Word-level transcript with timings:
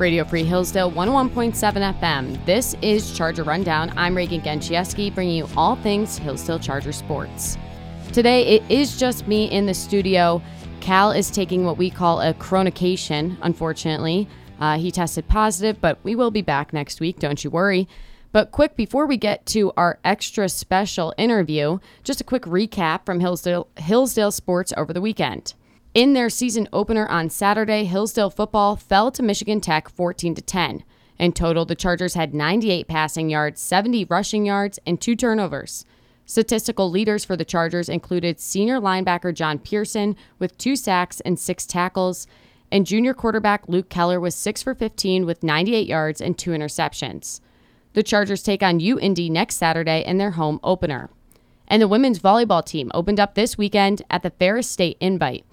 Radio 0.00 0.24
Free 0.24 0.44
Hillsdale 0.44 0.90
101.7 0.90 1.54
FM. 2.00 2.44
This 2.46 2.74
is 2.80 3.14
Charger 3.14 3.42
Rundown. 3.42 3.92
I'm 3.98 4.16
Reagan 4.16 4.40
Genchieski, 4.40 5.14
bringing 5.14 5.36
you 5.36 5.48
all 5.58 5.76
things 5.76 6.16
Hillsdale 6.16 6.58
Charger 6.58 6.90
sports. 6.90 7.58
Today, 8.10 8.46
it 8.46 8.62
is 8.70 8.96
just 8.96 9.28
me 9.28 9.50
in 9.50 9.66
the 9.66 9.74
studio. 9.74 10.40
Cal 10.80 11.12
is 11.12 11.30
taking 11.30 11.66
what 11.66 11.76
we 11.76 11.90
call 11.90 12.22
a 12.22 12.32
chronication, 12.32 13.36
unfortunately. 13.42 14.26
Uh, 14.58 14.78
he 14.78 14.90
tested 14.90 15.28
positive, 15.28 15.82
but 15.82 15.98
we 16.02 16.16
will 16.16 16.30
be 16.30 16.40
back 16.40 16.72
next 16.72 16.98
week, 16.98 17.18
don't 17.18 17.44
you 17.44 17.50
worry. 17.50 17.86
But 18.32 18.52
quick, 18.52 18.76
before 18.76 19.04
we 19.04 19.18
get 19.18 19.44
to 19.46 19.70
our 19.76 19.98
extra 20.02 20.48
special 20.48 21.12
interview, 21.18 21.78
just 22.04 22.22
a 22.22 22.24
quick 22.24 22.44
recap 22.44 23.04
from 23.04 23.20
Hillsdale, 23.20 23.68
Hillsdale 23.76 24.32
Sports 24.32 24.72
over 24.78 24.94
the 24.94 25.02
weekend. 25.02 25.52
In 25.92 26.12
their 26.12 26.30
season 26.30 26.68
opener 26.72 27.08
on 27.08 27.30
Saturday, 27.30 27.84
Hillsdale 27.84 28.30
football 28.30 28.76
fell 28.76 29.10
to 29.10 29.24
Michigan 29.24 29.60
Tech 29.60 29.88
14 29.88 30.36
to 30.36 30.42
10. 30.42 30.84
In 31.18 31.32
total, 31.32 31.64
the 31.64 31.74
Chargers 31.74 32.14
had 32.14 32.32
98 32.32 32.86
passing 32.86 33.28
yards, 33.28 33.60
70 33.60 34.04
rushing 34.04 34.46
yards, 34.46 34.78
and 34.86 35.00
two 35.00 35.16
turnovers. 35.16 35.84
Statistical 36.26 36.88
leaders 36.88 37.24
for 37.24 37.36
the 37.36 37.44
Chargers 37.44 37.88
included 37.88 38.38
senior 38.38 38.78
linebacker 38.78 39.34
John 39.34 39.58
Pearson 39.58 40.14
with 40.38 40.56
two 40.56 40.76
sacks 40.76 41.20
and 41.22 41.40
six 41.40 41.66
tackles, 41.66 42.28
and 42.70 42.86
junior 42.86 43.12
quarterback 43.12 43.68
Luke 43.68 43.88
Keller 43.88 44.20
was 44.20 44.36
6 44.36 44.62
for 44.62 44.76
15 44.76 45.26
with 45.26 45.42
98 45.42 45.88
yards 45.88 46.20
and 46.20 46.38
two 46.38 46.52
interceptions. 46.52 47.40
The 47.94 48.04
Chargers 48.04 48.44
take 48.44 48.62
on 48.62 48.78
UIndy 48.78 49.28
next 49.28 49.56
Saturday 49.56 50.04
in 50.06 50.18
their 50.18 50.30
home 50.30 50.60
opener. 50.62 51.10
And 51.66 51.82
the 51.82 51.88
women's 51.88 52.20
volleyball 52.20 52.64
team 52.64 52.92
opened 52.94 53.18
up 53.18 53.34
this 53.34 53.58
weekend 53.58 54.02
at 54.08 54.22
the 54.22 54.30
Ferris 54.30 54.70
State 54.70 54.96
Invite. 55.00 55.44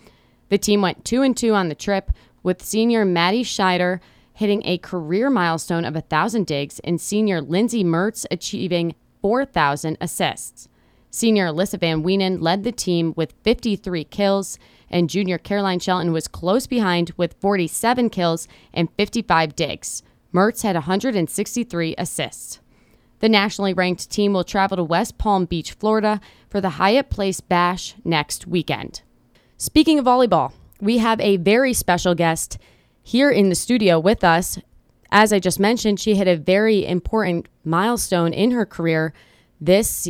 The 0.49 0.57
team 0.57 0.81
went 0.81 1.05
2 1.05 1.21
and 1.21 1.35
2 1.35 1.53
on 1.53 1.69
the 1.69 1.75
trip 1.75 2.11
with 2.43 2.63
senior 2.63 3.05
Maddie 3.05 3.43
Scheider 3.43 3.99
hitting 4.33 4.61
a 4.65 4.77
career 4.77 5.29
milestone 5.29 5.83
of 5.83 5.95
1,000 5.95 6.45
digs 6.45 6.79
and 6.83 7.01
senior 7.01 7.41
Lindsay 7.41 7.83
Mertz 7.83 8.25
achieving 8.29 8.95
4,000 9.21 9.97
assists. 9.99 10.69
Senior 11.09 11.47
Alyssa 11.47 11.79
Van 11.79 12.03
Wienen 12.03 12.41
led 12.41 12.63
the 12.63 12.71
team 12.71 13.13
with 13.15 13.33
53 13.43 14.03
kills, 14.03 14.59
and 14.89 15.09
junior 15.09 15.37
Caroline 15.37 15.79
Shelton 15.79 16.13
was 16.13 16.27
close 16.27 16.67
behind 16.67 17.11
with 17.17 17.35
47 17.41 18.09
kills 18.09 18.47
and 18.73 18.89
55 18.97 19.55
digs. 19.55 20.03
Mertz 20.33 20.61
had 20.61 20.75
163 20.75 21.95
assists. 21.97 22.59
The 23.19 23.29
nationally 23.29 23.73
ranked 23.73 24.11
team 24.11 24.33
will 24.33 24.43
travel 24.43 24.77
to 24.77 24.83
West 24.83 25.17
Palm 25.17 25.45
Beach, 25.45 25.71
Florida 25.71 26.21
for 26.49 26.61
the 26.61 26.71
Hyatt 26.71 27.09
Place 27.09 27.41
Bash 27.41 27.95
next 28.03 28.45
weekend. 28.45 29.01
Speaking 29.57 29.99
of 29.99 30.05
volleyball, 30.05 30.53
we 30.79 30.99
have 30.99 31.19
a 31.19 31.37
very 31.37 31.73
special 31.73 32.15
guest 32.15 32.57
here 33.01 33.31
in 33.31 33.49
the 33.49 33.55
studio 33.55 33.99
with 33.99 34.23
us 34.23 34.59
as 35.11 35.31
I 35.31 35.39
just 35.39 35.59
mentioned, 35.59 35.99
she 35.99 36.15
hit 36.15 36.27
a 36.27 36.35
very 36.35 36.85
important 36.85 37.47
milestone 37.63 38.33
in 38.33 38.51
her 38.51 38.65
career 38.65 39.13
this 39.59 40.07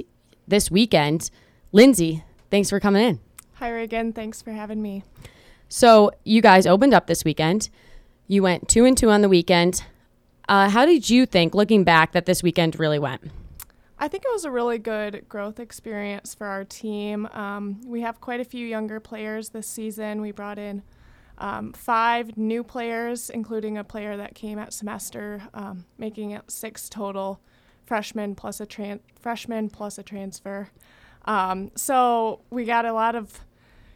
this 0.47 0.71
weekend. 0.71 1.29
Lindsay, 1.71 2.23
thanks 2.49 2.69
for 2.69 2.79
coming 2.79 3.03
in. 3.03 3.19
Hi 3.55 3.69
Reagan, 3.69 4.13
thanks 4.13 4.41
for 4.41 4.51
having 4.51 4.81
me. 4.81 5.03
So 5.69 6.11
you 6.23 6.41
guys 6.41 6.65
opened 6.65 6.93
up 6.93 7.07
this 7.07 7.25
weekend. 7.25 7.69
You 8.27 8.43
went 8.43 8.67
two 8.67 8.85
and 8.85 8.97
two 8.97 9.09
on 9.09 9.21
the 9.21 9.29
weekend. 9.29 9.83
Uh, 10.49 10.69
how 10.69 10.85
did 10.85 11.09
you 11.09 11.25
think, 11.25 11.53
looking 11.53 11.83
back, 11.83 12.13
that 12.13 12.25
this 12.25 12.41
weekend 12.41 12.79
really 12.79 12.99
went? 12.99 13.21
I 13.99 14.07
think 14.07 14.23
it 14.25 14.31
was 14.31 14.45
a 14.45 14.51
really 14.51 14.77
good 14.77 15.27
growth 15.27 15.59
experience 15.59 16.35
for 16.35 16.45
our 16.45 16.63
team. 16.63 17.27
Um, 17.33 17.81
we 17.85 18.01
have 18.01 18.21
quite 18.21 18.39
a 18.39 18.45
few 18.45 18.65
younger 18.65 18.99
players 18.99 19.49
this 19.49 19.67
season. 19.67 20.21
We 20.21 20.31
brought 20.31 20.59
in 20.59 20.83
um, 21.39 21.73
five 21.73 22.37
new 22.37 22.63
players, 22.63 23.29
including 23.29 23.77
a 23.77 23.83
player 23.83 24.15
that 24.17 24.35
came 24.35 24.59
at 24.59 24.73
semester, 24.73 25.41
um, 25.53 25.85
making 25.97 26.31
it 26.31 26.43
six 26.49 26.89
total 26.89 27.39
freshmen 27.85 28.35
plus 28.35 28.59
a 28.59 28.67
tran- 28.67 28.99
freshman 29.19 29.69
plus 29.69 29.97
a 29.97 30.03
transfer. 30.03 30.69
Um, 31.25 31.71
so 31.75 32.41
we 32.51 32.65
got 32.65 32.85
a 32.85 32.93
lot 32.93 33.15
of 33.15 33.41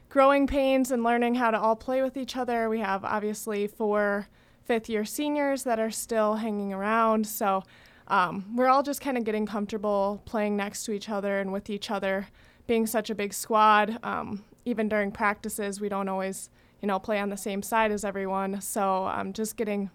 growing 0.10 0.48
pains 0.48 0.92
and 0.92 1.04
learning 1.04 1.36
how 1.36 1.52
to 1.52 1.60
all 1.60 1.76
play 1.76 2.02
with 2.02 2.18
each 2.18 2.36
other. 2.36 2.70
We 2.70 2.80
have 2.80 3.06
obviously 3.06 3.68
four 3.68 4.28
fifth 4.64 4.90
year 4.90 5.06
seniors 5.06 5.64
that 5.64 5.80
are 5.80 5.92
still 5.92 6.36
hanging 6.36 6.74
around. 6.74 7.28
So 7.28 7.64
um, 8.12 8.56
we're 8.56 8.68
all 8.68 8.84
just 8.84 9.02
kind 9.02 9.18
of 9.18 9.24
getting 9.24 9.48
comfortable 9.48 10.22
playing 10.26 10.56
next 10.56 10.84
to 10.84 10.92
each 10.92 11.10
other 11.10 11.40
and 11.40 11.52
with 11.52 11.70
each 11.70 11.90
other. 11.90 12.28
Being 12.68 12.86
such 12.86 13.10
a 13.10 13.16
big 13.16 13.34
squad, 13.34 13.98
um, 14.04 14.44
even 14.66 14.88
during 14.88 15.12
practices, 15.12 15.82
we 15.82 15.90
don't 15.90 16.08
always 16.08 16.52
you 16.82 16.88
know, 16.88 17.00
play 17.00 17.20
on 17.20 17.30
the 17.30 17.38
same 17.38 17.62
side 17.62 17.92
as 17.92 18.04
everyone. 18.04 18.60
So 18.60 19.06
um, 19.06 19.34
just 19.34 19.56
getting 19.56 19.92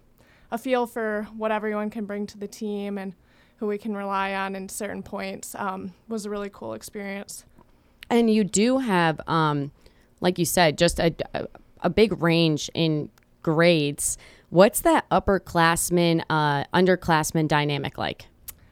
a 0.51 0.57
feel 0.57 0.87
for 0.87 1.27
what 1.35 1.51
everyone 1.51 1.89
can 1.89 2.05
bring 2.05 2.25
to 2.27 2.37
the 2.37 2.47
team 2.47 2.97
and 2.97 3.13
who 3.57 3.67
we 3.67 3.77
can 3.77 3.95
rely 3.95 4.33
on 4.33 4.55
in 4.55 4.69
certain 4.69 5.03
points 5.03 5.53
um, 5.55 5.93
was 6.07 6.25
a 6.25 6.29
really 6.29 6.49
cool 6.51 6.73
experience. 6.73 7.43
And 8.09 8.33
you 8.33 8.45
do 8.45 8.77
have, 8.77 9.19
um, 9.27 9.71
like 10.21 10.39
you 10.39 10.45
said, 10.45 10.77
just 10.77 10.99
a, 10.99 11.13
a 11.81 11.89
big 11.89 12.21
range 12.21 12.69
in 12.73 13.09
grades. 13.43 14.17
What's 14.49 14.79
that 14.81 15.09
upperclassman, 15.09 16.23
uh, 16.29 16.63
underclassman 16.73 17.49
dynamic 17.49 17.97
like? 17.97 18.27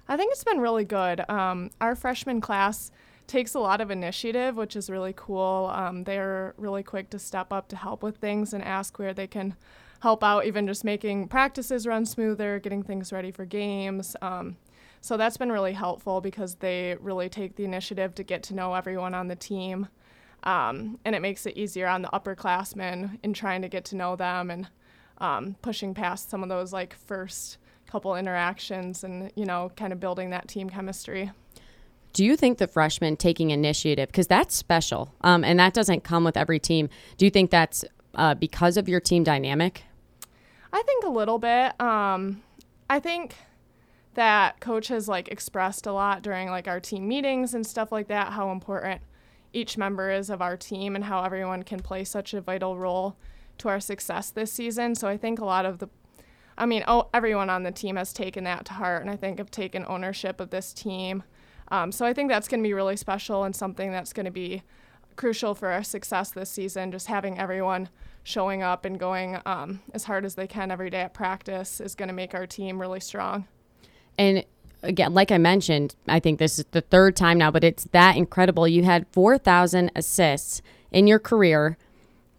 I 0.07 0.15
think 0.15 0.31
it's 0.31 0.43
been 0.43 0.61
really 0.61 0.85
good. 0.85 1.29
Um, 1.29 1.71
our 1.81 1.95
freshman 1.95 2.39
class 2.39 2.91
takes 3.27 3.55
a 3.55 3.59
lot 3.59 3.81
of 3.81 3.91
initiative, 3.91 4.55
which 4.55 4.75
is 4.77 4.89
really 4.89 5.13
cool. 5.15 5.69
Um, 5.73 6.05
they're 6.05 6.53
really 6.57 6.83
quick 6.83 7.09
to 7.09 7.19
step 7.19 7.51
up 7.51 7.67
to 7.69 7.75
help 7.75 8.03
with 8.03 8.17
things 8.17 8.53
and 8.53 8.63
ask 8.63 8.97
where 8.99 9.13
they 9.13 9.27
can 9.27 9.55
help 9.99 10.23
out, 10.23 10.45
even 10.45 10.65
just 10.65 10.85
making 10.85 11.27
practices 11.27 11.85
run 11.85 12.05
smoother, 12.05 12.59
getting 12.59 12.83
things 12.83 13.11
ready 13.11 13.31
for 13.31 13.43
games. 13.43 14.15
Um, 14.21 14.55
so 15.01 15.17
that's 15.17 15.37
been 15.37 15.51
really 15.51 15.73
helpful 15.73 16.21
because 16.21 16.55
they 16.55 16.95
really 17.01 17.27
take 17.27 17.57
the 17.57 17.65
initiative 17.65 18.15
to 18.15 18.23
get 18.23 18.43
to 18.43 18.55
know 18.55 18.75
everyone 18.75 19.13
on 19.13 19.27
the 19.27 19.35
team. 19.35 19.87
Um, 20.43 20.99
and 21.03 21.15
it 21.15 21.21
makes 21.21 21.45
it 21.45 21.57
easier 21.57 21.87
on 21.87 22.01
the 22.01 22.09
upperclassmen 22.09 23.19
in 23.23 23.33
trying 23.33 23.61
to 23.63 23.67
get 23.67 23.83
to 23.85 23.95
know 23.95 24.15
them 24.15 24.51
and 24.51 24.67
um, 25.19 25.55
pushing 25.61 25.93
past 25.93 26.29
some 26.29 26.43
of 26.43 26.49
those 26.49 26.73
like 26.73 26.95
first 26.95 27.57
couple 27.87 28.15
interactions 28.15 29.03
and 29.03 29.31
you 29.35 29.45
know 29.45 29.71
kind 29.75 29.93
of 29.93 29.99
building 29.99 30.31
that 30.31 30.47
team 30.47 30.69
chemistry. 30.69 31.31
Do 32.13 32.23
you 32.23 32.37
think 32.37 32.59
the 32.59 32.67
freshmen 32.67 33.17
taking 33.17 33.51
initiative, 33.51 34.07
because 34.07 34.27
that's 34.27 34.55
special, 34.55 35.13
um, 35.21 35.43
and 35.43 35.59
that 35.59 35.73
doesn't 35.73 36.03
come 36.05 36.23
with 36.23 36.37
every 36.37 36.59
team, 36.59 36.89
do 37.17 37.25
you 37.25 37.29
think 37.29 37.51
that's 37.51 37.83
uh, 38.15 38.33
because 38.35 38.77
of 38.77 38.87
your 38.87 39.01
team 39.01 39.23
dynamic? 39.23 39.83
I 40.71 40.81
think 40.83 41.03
a 41.03 41.09
little 41.09 41.39
bit. 41.39 41.79
Um, 41.79 42.41
I 42.89 42.99
think 42.99 43.35
that 44.15 44.59
coach 44.59 44.87
has 44.87 45.07
like 45.07 45.27
expressed 45.27 45.85
a 45.85 45.91
lot 45.91 46.21
during 46.21 46.49
like 46.49 46.67
our 46.67 46.79
team 46.79 47.07
meetings 47.07 47.53
and 47.53 47.65
stuff 47.65 47.91
like 47.91 48.07
that 48.07 48.33
how 48.33 48.49
important 48.51 49.01
each 49.53 49.77
member 49.77 50.11
is 50.11 50.29
of 50.29 50.41
our 50.41 50.57
team 50.57 50.95
and 50.95 51.05
how 51.05 51.23
everyone 51.23 51.63
can 51.63 51.79
play 51.79 52.03
such 52.03 52.33
a 52.33 52.41
vital 52.41 52.77
role 52.77 53.15
to 53.59 53.69
our 53.69 53.79
success 53.79 54.29
this 54.29 54.51
season. 54.51 54.95
So 54.95 55.07
I 55.07 55.17
think 55.17 55.39
a 55.39 55.45
lot 55.45 55.65
of 55.65 55.79
the 55.79 55.89
I 56.57 56.65
mean, 56.65 56.85
oh, 56.87 57.09
everyone 57.13 57.49
on 57.49 57.63
the 57.63 57.71
team 57.71 57.97
has 57.97 58.13
taken 58.13 58.45
that 58.45 58.63
to 58.65 58.73
heart 58.73 59.01
and 59.01 59.11
I 59.11 59.17
think 59.17 59.39
have 59.39 59.51
taken 59.51 59.83
ownership 59.87 60.39
of 60.39 60.51
this 60.51 60.71
team 60.71 61.23
um, 61.69 61.91
so 61.91 62.05
I 62.05 62.13
think 62.13 62.29
that's 62.29 62.47
going 62.47 62.61
to 62.61 62.67
be 62.67 62.73
really 62.73 62.95
special 62.95 63.43
and 63.43 63.55
something 63.55 63.91
that's 63.91 64.13
going 64.13 64.25
to 64.25 64.31
be 64.31 64.63
crucial 65.15 65.55
for 65.55 65.69
our 65.69 65.83
success 65.83 66.31
this 66.31 66.49
season. 66.49 66.91
Just 66.91 67.07
having 67.07 67.39
everyone 67.39 67.89
showing 68.23 68.61
up 68.61 68.85
and 68.85 68.99
going 68.99 69.39
um, 69.45 69.81
as 69.93 70.03
hard 70.03 70.25
as 70.25 70.35
they 70.35 70.47
can 70.47 70.71
every 70.71 70.89
day 70.89 71.01
at 71.01 71.13
practice 71.13 71.79
is 71.79 71.95
going 71.95 72.07
to 72.07 72.13
make 72.13 72.33
our 72.33 72.45
team 72.45 72.79
really 72.79 72.99
strong. 72.99 73.47
And 74.17 74.45
again, 74.83 75.13
like 75.13 75.31
I 75.31 75.37
mentioned, 75.37 75.95
I 76.07 76.19
think 76.19 76.39
this 76.39 76.59
is 76.59 76.65
the 76.71 76.81
third 76.81 77.15
time 77.15 77.37
now, 77.37 77.51
but 77.51 77.63
it's 77.63 77.85
that 77.85 78.15
incredible. 78.15 78.67
You 78.67 78.83
had 78.83 79.07
4,000 79.11 79.91
assists 79.95 80.61
in 80.91 81.07
your 81.07 81.19
career. 81.19 81.77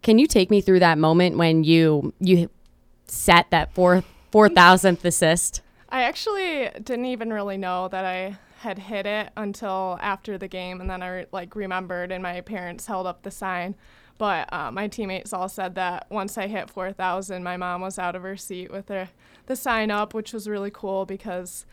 Can 0.07 0.21
you 0.21 0.29
take 0.29 0.53
me 0.53 0.61
through 0.61 0.79
that 0.79 0.99
moment 0.99 1.37
when 1.37 1.65
you 1.65 2.15
you 2.21 2.49
set 3.07 3.51
that 3.51 3.75
four 3.75 4.05
four 4.31 4.49
thousandth 4.49 5.05
assist? 5.05 5.63
I 5.89 6.05
actually 6.05 6.71
didn't 6.81 7.07
even 7.07 7.33
really 7.33 7.57
know 7.57 7.89
that 7.89 8.05
I 8.05 8.39
had 8.59 8.79
hit 8.79 9.05
it 9.05 9.31
until 9.37 9.99
after 10.01 10.39
the 10.39 10.47
game, 10.47 10.81
and 10.81 10.89
then 10.89 11.03
I 11.03 11.27
like 11.33 11.57
remembered, 11.57 12.13
and 12.13 12.23
my 12.23 12.41
parents 12.41 12.87
held 12.87 13.09
up 13.09 13.25
the 13.25 13.33
sign. 13.33 13.75
But 14.17 14.49
uh, 14.53 14.71
my 14.71 14.87
teammates 14.87 15.33
all 15.33 15.49
said 15.49 15.75
that 15.75 16.07
once 16.09 16.39
I 16.39 16.47
hit 16.47 16.71
4,000, 16.71 17.43
my 17.43 17.57
mom 17.57 17.81
was 17.81 17.99
out 17.99 18.15
of 18.15 18.23
her 18.23 18.37
seat 18.37 18.71
with 18.71 18.89
her, 18.89 19.09
the 19.47 19.57
sign 19.57 19.91
up, 19.91 20.15
which 20.15 20.33
was 20.33 20.49
really 20.49 20.71
cool 20.71 21.05
because 21.05 21.67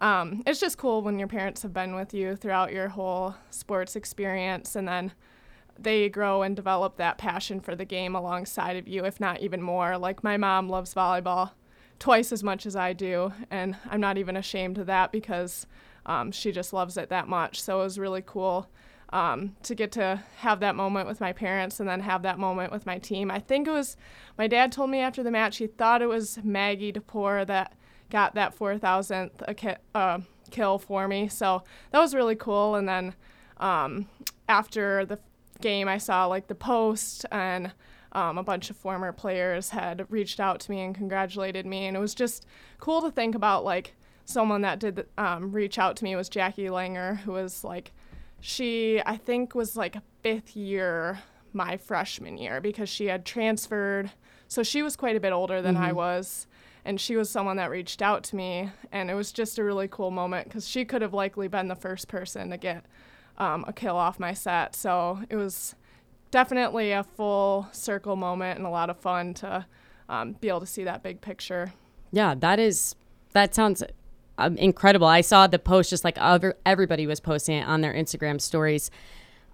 um, 0.00 0.42
it's 0.48 0.58
just 0.58 0.78
cool 0.78 1.00
when 1.02 1.20
your 1.20 1.28
parents 1.28 1.62
have 1.62 1.72
been 1.72 1.94
with 1.94 2.12
you 2.12 2.34
throughout 2.34 2.72
your 2.72 2.88
whole 2.88 3.36
sports 3.50 3.94
experience, 3.94 4.74
and 4.74 4.88
then 4.88 5.12
they 5.78 6.08
grow 6.08 6.42
and 6.42 6.56
develop 6.56 6.96
that 6.96 7.18
passion 7.18 7.60
for 7.60 7.74
the 7.76 7.84
game 7.84 8.14
alongside 8.14 8.76
of 8.76 8.88
you, 8.88 9.04
if 9.04 9.20
not 9.20 9.40
even 9.40 9.62
more. 9.62 9.96
Like 9.96 10.24
my 10.24 10.36
mom 10.36 10.68
loves 10.68 10.94
volleyball 10.94 11.52
twice 11.98 12.32
as 12.32 12.42
much 12.42 12.66
as 12.66 12.76
I 12.76 12.92
do, 12.92 13.32
and 13.50 13.76
I'm 13.90 14.00
not 14.00 14.18
even 14.18 14.36
ashamed 14.36 14.78
of 14.78 14.86
that 14.86 15.12
because 15.12 15.66
um, 16.06 16.32
she 16.32 16.52
just 16.52 16.72
loves 16.72 16.96
it 16.96 17.10
that 17.10 17.28
much. 17.28 17.60
So 17.60 17.80
it 17.80 17.84
was 17.84 17.98
really 17.98 18.22
cool 18.24 18.68
um, 19.10 19.56
to 19.62 19.74
get 19.74 19.92
to 19.92 20.22
have 20.36 20.60
that 20.60 20.74
moment 20.74 21.08
with 21.08 21.20
my 21.20 21.32
parents 21.32 21.80
and 21.80 21.88
then 21.88 22.00
have 22.00 22.22
that 22.22 22.38
moment 22.38 22.72
with 22.72 22.86
my 22.86 22.98
team. 22.98 23.30
I 23.30 23.38
think 23.38 23.66
it 23.66 23.72
was 23.72 23.96
my 24.36 24.46
dad 24.46 24.72
told 24.72 24.90
me 24.90 25.00
after 25.00 25.22
the 25.22 25.30
match 25.30 25.58
he 25.58 25.66
thought 25.66 26.02
it 26.02 26.08
was 26.08 26.38
Maggie 26.42 26.92
DePore 26.92 27.46
that 27.46 27.74
got 28.10 28.34
that 28.34 28.56
4,000th 28.56 29.80
uh, 29.94 30.18
kill 30.50 30.78
for 30.78 31.08
me. 31.08 31.28
So 31.28 31.62
that 31.90 31.98
was 31.98 32.14
really 32.14 32.36
cool. 32.36 32.74
And 32.74 32.88
then 32.88 33.14
um, 33.58 34.08
after 34.48 35.04
the 35.04 35.18
game, 35.60 35.88
I 35.88 35.98
saw 35.98 36.26
like 36.26 36.46
the 36.46 36.54
post 36.54 37.26
and 37.30 37.72
um, 38.12 38.38
a 38.38 38.42
bunch 38.42 38.70
of 38.70 38.76
former 38.76 39.12
players 39.12 39.70
had 39.70 40.06
reached 40.08 40.40
out 40.40 40.60
to 40.60 40.70
me 40.70 40.80
and 40.80 40.94
congratulated 40.94 41.66
me. 41.66 41.86
And 41.86 41.96
it 41.96 42.00
was 42.00 42.14
just 42.14 42.46
cool 42.78 43.02
to 43.02 43.10
think 43.10 43.34
about 43.34 43.64
like 43.64 43.94
someone 44.24 44.62
that 44.62 44.78
did 44.78 45.06
um, 45.16 45.52
reach 45.52 45.78
out 45.78 45.96
to 45.96 46.04
me 46.04 46.16
was 46.16 46.28
Jackie 46.28 46.66
Langer, 46.66 47.18
who 47.18 47.32
was 47.32 47.64
like, 47.64 47.92
she, 48.40 49.02
I 49.04 49.16
think, 49.16 49.54
was 49.54 49.76
like 49.76 49.96
a 49.96 50.02
fifth 50.22 50.56
year 50.56 51.18
my 51.52 51.76
freshman 51.76 52.38
year 52.38 52.60
because 52.60 52.88
she 52.88 53.06
had 53.06 53.24
transferred. 53.24 54.10
So 54.46 54.62
she 54.62 54.82
was 54.82 54.96
quite 54.96 55.16
a 55.16 55.20
bit 55.20 55.32
older 55.32 55.62
than 55.62 55.74
mm-hmm. 55.74 55.84
I 55.84 55.92
was. 55.92 56.46
And 56.84 57.00
she 57.00 57.16
was 57.16 57.28
someone 57.28 57.56
that 57.56 57.70
reached 57.70 58.00
out 58.00 58.22
to 58.24 58.36
me. 58.36 58.70
And 58.92 59.10
it 59.10 59.14
was 59.14 59.32
just 59.32 59.58
a 59.58 59.64
really 59.64 59.88
cool 59.88 60.10
moment 60.10 60.48
because 60.48 60.68
she 60.68 60.84
could 60.84 61.02
have 61.02 61.12
likely 61.12 61.48
been 61.48 61.68
the 61.68 61.74
first 61.74 62.08
person 62.08 62.50
to 62.50 62.56
get 62.56 62.84
um, 63.38 63.64
a 63.66 63.72
kill 63.72 63.96
off 63.96 64.20
my 64.20 64.34
set. 64.34 64.76
So 64.76 65.20
it 65.30 65.36
was 65.36 65.74
definitely 66.30 66.92
a 66.92 67.02
full 67.02 67.68
circle 67.72 68.16
moment 68.16 68.58
and 68.58 68.66
a 68.66 68.70
lot 68.70 68.90
of 68.90 68.98
fun 68.98 69.34
to 69.34 69.66
um, 70.08 70.32
be 70.32 70.48
able 70.48 70.60
to 70.60 70.66
see 70.66 70.84
that 70.84 71.02
big 71.02 71.20
picture. 71.20 71.72
Yeah, 72.12 72.34
that 72.36 72.58
is, 72.58 72.94
that 73.32 73.54
sounds 73.54 73.82
um, 74.36 74.56
incredible. 74.56 75.06
I 75.06 75.20
saw 75.20 75.46
the 75.46 75.58
post 75.58 75.90
just 75.90 76.04
like 76.04 76.18
everybody 76.66 77.06
was 77.06 77.20
posting 77.20 77.58
it 77.58 77.66
on 77.66 77.80
their 77.80 77.94
Instagram 77.94 78.40
stories. 78.40 78.90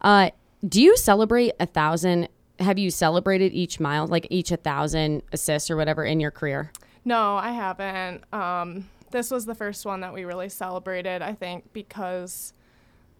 Uh, 0.00 0.30
do 0.66 0.82
you 0.82 0.96
celebrate 0.96 1.52
a 1.60 1.66
thousand? 1.66 2.28
Have 2.58 2.78
you 2.78 2.90
celebrated 2.90 3.52
each 3.52 3.80
mile, 3.80 4.06
like 4.06 4.26
each 4.30 4.50
a 4.50 4.56
thousand 4.56 5.22
assists 5.32 5.70
or 5.70 5.76
whatever 5.76 6.04
in 6.04 6.20
your 6.20 6.30
career? 6.30 6.72
No, 7.04 7.36
I 7.36 7.52
haven't. 7.52 8.22
Um, 8.32 8.88
this 9.10 9.30
was 9.30 9.44
the 9.46 9.54
first 9.54 9.84
one 9.84 10.00
that 10.00 10.14
we 10.14 10.24
really 10.24 10.48
celebrated, 10.48 11.22
I 11.22 11.34
think, 11.34 11.72
because 11.72 12.52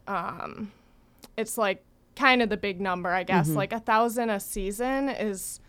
um, 0.06 0.73
it's 1.37 1.59
like 1.59 1.85
kind 2.17 2.43
of 2.43 2.49
the 2.49 2.56
big 2.56 2.81
number, 2.81 3.11
I 3.11 3.23
guess. 3.23 3.49
Mm-hmm. 3.49 3.56
Like 3.56 3.73
a 3.73 3.81
thousand 3.81 4.31
a 4.31 4.41
season 4.41 5.09
is 5.09 5.61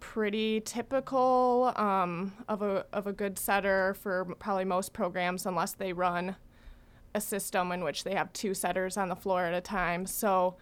pretty 0.00 0.60
typical 0.60 1.72
um, 1.76 2.32
of 2.48 2.62
a 2.62 2.84
of 2.92 3.06
a 3.06 3.12
good 3.12 3.38
setter 3.38 3.94
for 3.94 4.24
probably 4.38 4.64
most 4.64 4.92
programs, 4.92 5.46
unless 5.46 5.72
they 5.72 5.92
run 5.92 6.36
a 7.14 7.20
system 7.20 7.72
in 7.72 7.82
which 7.82 8.04
they 8.04 8.14
have 8.14 8.32
two 8.32 8.52
setters 8.54 8.96
on 8.96 9.08
the 9.08 9.16
floor 9.16 9.44
at 9.44 9.54
a 9.54 9.60
time. 9.60 10.06
So 10.06 10.56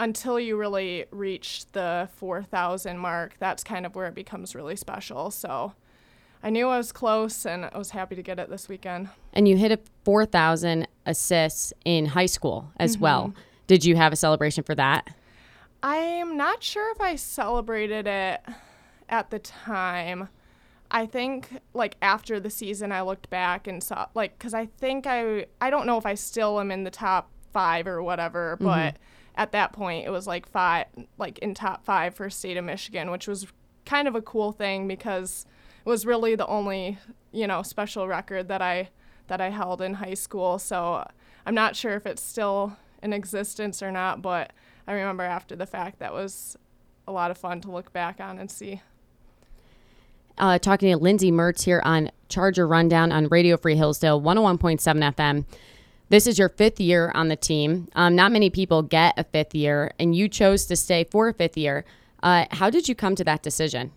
until 0.00 0.40
you 0.40 0.56
really 0.56 1.04
reach 1.12 1.66
the 1.70 2.08
4,000 2.16 2.98
mark, 2.98 3.36
that's 3.38 3.62
kind 3.62 3.86
of 3.86 3.94
where 3.94 4.06
it 4.08 4.14
becomes 4.14 4.56
really 4.56 4.74
special. 4.74 5.30
So 5.30 5.74
I 6.44 6.50
knew 6.50 6.68
I 6.68 6.76
was 6.76 6.92
close 6.92 7.46
and 7.46 7.64
I 7.64 7.78
was 7.78 7.90
happy 7.90 8.14
to 8.16 8.22
get 8.22 8.38
it 8.38 8.50
this 8.50 8.68
weekend. 8.68 9.08
And 9.32 9.48
you 9.48 9.56
hit 9.56 9.72
a 9.72 9.78
4,000 10.04 10.86
assists 11.06 11.72
in 11.86 12.04
high 12.04 12.26
school 12.26 12.70
as 12.76 12.96
mm-hmm. 12.96 13.02
well. 13.02 13.34
Did 13.66 13.82
you 13.82 13.96
have 13.96 14.12
a 14.12 14.16
celebration 14.16 14.62
for 14.62 14.74
that? 14.74 15.08
I'm 15.82 16.36
not 16.36 16.62
sure 16.62 16.92
if 16.92 17.00
I 17.00 17.16
celebrated 17.16 18.06
it 18.06 18.42
at 19.08 19.30
the 19.30 19.38
time. 19.38 20.28
I 20.90 21.06
think 21.06 21.48
like 21.72 21.96
after 22.02 22.38
the 22.38 22.50
season 22.50 22.92
I 22.92 23.00
looked 23.00 23.30
back 23.30 23.66
and 23.66 23.82
saw 23.82 24.06
like 24.14 24.38
cuz 24.38 24.52
I 24.52 24.66
think 24.66 25.06
I 25.06 25.46
I 25.62 25.70
don't 25.70 25.86
know 25.86 25.96
if 25.96 26.04
I 26.04 26.14
still 26.14 26.60
am 26.60 26.70
in 26.70 26.84
the 26.84 26.90
top 26.90 27.30
5 27.54 27.86
or 27.86 28.02
whatever, 28.02 28.56
mm-hmm. 28.56 28.66
but 28.66 28.96
at 29.34 29.52
that 29.52 29.72
point 29.72 30.06
it 30.06 30.10
was 30.10 30.26
like 30.26 30.46
5 30.46 30.86
like 31.16 31.38
in 31.38 31.54
top 31.54 31.86
5 31.86 32.14
for 32.14 32.28
state 32.28 32.58
of 32.58 32.64
Michigan, 32.66 33.10
which 33.10 33.26
was 33.26 33.46
kind 33.86 34.06
of 34.06 34.14
a 34.14 34.22
cool 34.22 34.52
thing 34.52 34.86
because 34.86 35.46
was 35.84 36.06
really 36.06 36.34
the 36.34 36.46
only, 36.46 36.98
you 37.32 37.46
know, 37.46 37.62
special 37.62 38.08
record 38.08 38.48
that 38.48 38.62
I 38.62 38.90
that 39.26 39.40
I 39.40 39.50
held 39.50 39.80
in 39.80 39.94
high 39.94 40.14
school. 40.14 40.58
So 40.58 41.08
I'm 41.46 41.54
not 41.54 41.76
sure 41.76 41.94
if 41.94 42.06
it's 42.06 42.22
still 42.22 42.76
in 43.02 43.12
existence 43.12 43.82
or 43.82 43.90
not, 43.90 44.22
but 44.22 44.52
I 44.86 44.92
remember 44.92 45.22
after 45.22 45.56
the 45.56 45.66
fact 45.66 45.98
that 45.98 46.12
was 46.12 46.56
a 47.06 47.12
lot 47.12 47.30
of 47.30 47.38
fun 47.38 47.60
to 47.62 47.70
look 47.70 47.92
back 47.92 48.20
on 48.20 48.38
and 48.38 48.50
see. 48.50 48.80
Uh, 50.36 50.58
talking 50.58 50.90
to 50.90 50.96
Lindsay 50.98 51.30
Mertz 51.30 51.62
here 51.62 51.80
on 51.84 52.10
Charger 52.28 52.66
Rundown 52.66 53.12
on 53.12 53.28
Radio 53.28 53.56
Free 53.56 53.76
Hillsdale 53.76 54.20
101.7 54.20 55.14
FM. 55.14 55.44
This 56.08 56.26
is 56.26 56.38
your 56.38 56.48
fifth 56.48 56.80
year 56.80 57.12
on 57.14 57.28
the 57.28 57.36
team. 57.36 57.88
Um, 57.94 58.16
not 58.16 58.32
many 58.32 58.50
people 58.50 58.82
get 58.82 59.14
a 59.16 59.24
fifth 59.24 59.54
year, 59.54 59.92
and 59.98 60.14
you 60.14 60.28
chose 60.28 60.66
to 60.66 60.76
stay 60.76 61.04
for 61.04 61.28
a 61.28 61.34
fifth 61.34 61.56
year. 61.56 61.84
Uh, 62.22 62.46
how 62.50 62.68
did 62.68 62.88
you 62.88 62.94
come 62.94 63.14
to 63.14 63.24
that 63.24 63.42
decision? 63.42 63.92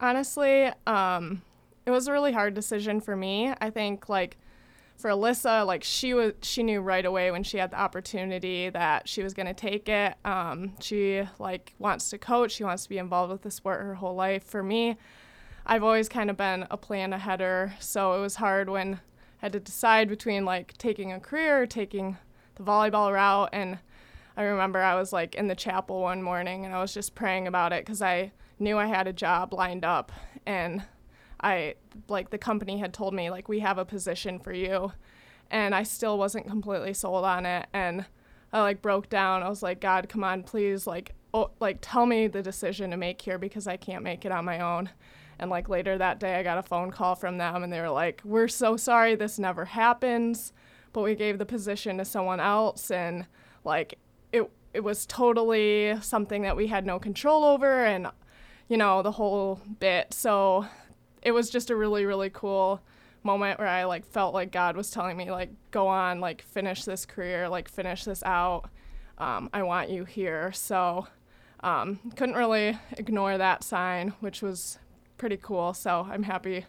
Honestly, 0.00 0.70
um, 0.86 1.42
it 1.84 1.90
was 1.90 2.08
a 2.08 2.12
really 2.12 2.32
hard 2.32 2.54
decision 2.54 3.00
for 3.00 3.14
me. 3.14 3.52
I 3.60 3.70
think 3.70 4.08
like 4.08 4.38
for 4.96 5.10
Alyssa, 5.10 5.66
like 5.66 5.82
she 5.84 6.14
was, 6.14 6.32
she 6.42 6.62
knew 6.62 6.80
right 6.80 7.04
away 7.04 7.30
when 7.30 7.42
she 7.42 7.58
had 7.58 7.70
the 7.70 7.80
opportunity 7.80 8.70
that 8.70 9.08
she 9.08 9.22
was 9.22 9.34
going 9.34 9.46
to 9.46 9.54
take 9.54 9.88
it. 9.88 10.14
Um, 10.24 10.74
she 10.80 11.26
like 11.38 11.74
wants 11.78 12.10
to 12.10 12.18
coach. 12.18 12.52
She 12.52 12.64
wants 12.64 12.84
to 12.84 12.88
be 12.88 12.98
involved 12.98 13.32
with 13.32 13.42
the 13.42 13.50
sport 13.50 13.80
her 13.80 13.94
whole 13.94 14.14
life. 14.14 14.44
For 14.44 14.62
me, 14.62 14.96
I've 15.66 15.82
always 15.82 16.08
kind 16.08 16.30
of 16.30 16.36
been 16.36 16.66
a 16.70 16.76
plan 16.76 17.12
aheader, 17.12 17.74
so 17.80 18.14
it 18.14 18.20
was 18.20 18.36
hard 18.36 18.70
when 18.70 18.94
I 18.94 19.46
had 19.46 19.52
to 19.52 19.60
decide 19.60 20.08
between 20.08 20.44
like 20.44 20.76
taking 20.78 21.12
a 21.12 21.20
career 21.20 21.62
or 21.62 21.66
taking 21.66 22.16
the 22.54 22.62
volleyball 22.62 23.12
route. 23.12 23.50
And 23.52 23.78
I 24.36 24.42
remember 24.42 24.80
I 24.80 24.94
was 24.94 25.12
like 25.12 25.34
in 25.34 25.48
the 25.48 25.54
chapel 25.54 26.00
one 26.00 26.22
morning 26.22 26.64
and 26.64 26.74
I 26.74 26.80
was 26.80 26.94
just 26.94 27.14
praying 27.14 27.46
about 27.46 27.72
it 27.72 27.84
because 27.84 28.02
I 28.02 28.32
knew 28.60 28.78
I 28.78 28.86
had 28.86 29.06
a 29.06 29.12
job 29.12 29.52
lined 29.52 29.84
up 29.84 30.12
and 30.46 30.82
I 31.42 31.74
like 32.08 32.30
the 32.30 32.38
company 32.38 32.78
had 32.78 32.92
told 32.92 33.14
me 33.14 33.30
like 33.30 33.48
we 33.48 33.60
have 33.60 33.78
a 33.78 33.84
position 33.84 34.38
for 34.38 34.52
you 34.52 34.92
and 35.50 35.74
I 35.74 35.82
still 35.82 36.18
wasn't 36.18 36.46
completely 36.46 36.94
sold 36.94 37.24
on 37.24 37.46
it 37.46 37.66
and 37.72 38.04
I 38.52 38.60
like 38.60 38.82
broke 38.82 39.08
down. 39.08 39.42
I 39.42 39.48
was 39.48 39.62
like, 39.62 39.80
God, 39.80 40.08
come 40.08 40.24
on, 40.24 40.42
please 40.42 40.86
like 40.86 41.14
oh, 41.32 41.50
like 41.60 41.78
tell 41.80 42.06
me 42.06 42.26
the 42.26 42.42
decision 42.42 42.90
to 42.90 42.96
make 42.96 43.22
here 43.22 43.38
because 43.38 43.66
I 43.66 43.76
can't 43.76 44.04
make 44.04 44.24
it 44.24 44.32
on 44.32 44.44
my 44.44 44.60
own. 44.60 44.90
And 45.38 45.50
like 45.50 45.68
later 45.68 45.96
that 45.96 46.20
day 46.20 46.38
I 46.38 46.42
got 46.42 46.58
a 46.58 46.62
phone 46.62 46.90
call 46.90 47.14
from 47.14 47.38
them 47.38 47.62
and 47.62 47.72
they 47.72 47.80
were 47.80 47.90
like, 47.90 48.20
"We're 48.24 48.48
so 48.48 48.76
sorry 48.76 49.14
this 49.14 49.38
never 49.38 49.64
happens, 49.64 50.52
but 50.92 51.02
we 51.02 51.14
gave 51.14 51.38
the 51.38 51.46
position 51.46 51.98
to 51.98 52.04
someone 52.04 52.40
else 52.40 52.90
and 52.90 53.26
like 53.64 53.98
it 54.32 54.50
it 54.74 54.80
was 54.80 55.06
totally 55.06 55.96
something 56.00 56.42
that 56.42 56.56
we 56.56 56.66
had 56.66 56.86
no 56.86 56.98
control 56.98 57.44
over 57.44 57.84
and 57.84 58.08
you 58.70 58.76
know, 58.76 59.02
the 59.02 59.10
whole 59.10 59.60
bit. 59.80 60.14
So 60.14 60.64
it 61.22 61.32
was 61.32 61.50
just 61.50 61.68
a 61.68 61.76
really 61.76 62.06
really 62.06 62.30
cool 62.30 62.80
moment 63.22 63.58
where 63.58 63.68
I 63.68 63.84
like 63.84 64.06
felt 64.06 64.32
like 64.32 64.50
God 64.50 64.76
was 64.76 64.90
telling 64.90 65.18
me 65.18 65.30
like 65.30 65.50
go 65.70 65.88
on 65.88 66.20
like 66.20 66.40
finish 66.40 66.84
this 66.84 67.04
career 67.04 67.48
like 67.50 67.68
finish 67.68 68.04
this 68.04 68.22
out. 68.22 68.70
Um, 69.18 69.50
I 69.52 69.64
want 69.64 69.90
you 69.90 70.04
here. 70.04 70.52
So 70.52 71.08
um, 71.62 71.98
couldn't 72.16 72.36
really 72.36 72.78
ignore 72.92 73.36
that 73.36 73.62
sign 73.64 74.14
which 74.20 74.40
was 74.40 74.78
pretty 75.18 75.36
cool. 75.36 75.74
So 75.74 76.08
I'm 76.10 76.22
happy 76.22 76.64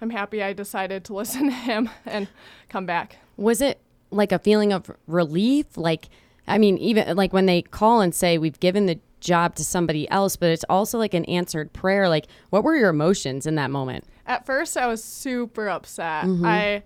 I'm 0.00 0.10
happy 0.10 0.42
I 0.42 0.52
decided 0.52 1.04
to 1.04 1.14
listen 1.20 1.46
to 1.46 1.52
him 1.52 1.88
and 2.04 2.28
come 2.68 2.86
back. 2.86 3.18
Was 3.36 3.60
it 3.60 3.80
like 4.10 4.32
a 4.32 4.40
feeling 4.40 4.72
of 4.72 4.90
relief? 5.06 5.76
Like 5.76 6.08
I 6.48 6.58
mean 6.58 6.76
even 6.78 7.16
like 7.16 7.32
when 7.32 7.46
they 7.46 7.62
call 7.62 8.00
and 8.00 8.12
say 8.12 8.36
we've 8.36 8.58
given 8.58 8.86
the 8.86 8.98
job 9.20 9.54
to 9.56 9.64
somebody 9.64 10.08
else, 10.10 10.36
but 10.36 10.50
it's 10.50 10.64
also 10.68 10.98
like 10.98 11.14
an 11.14 11.24
answered 11.26 11.72
prayer. 11.72 12.08
Like, 12.08 12.26
what 12.50 12.64
were 12.64 12.76
your 12.76 12.90
emotions 12.90 13.46
in 13.46 13.54
that 13.56 13.70
moment? 13.70 14.04
At 14.26 14.46
first, 14.46 14.76
I 14.76 14.86
was 14.86 15.02
super 15.02 15.68
upset. 15.68 16.24
Mm-hmm. 16.24 16.44
I 16.44 16.82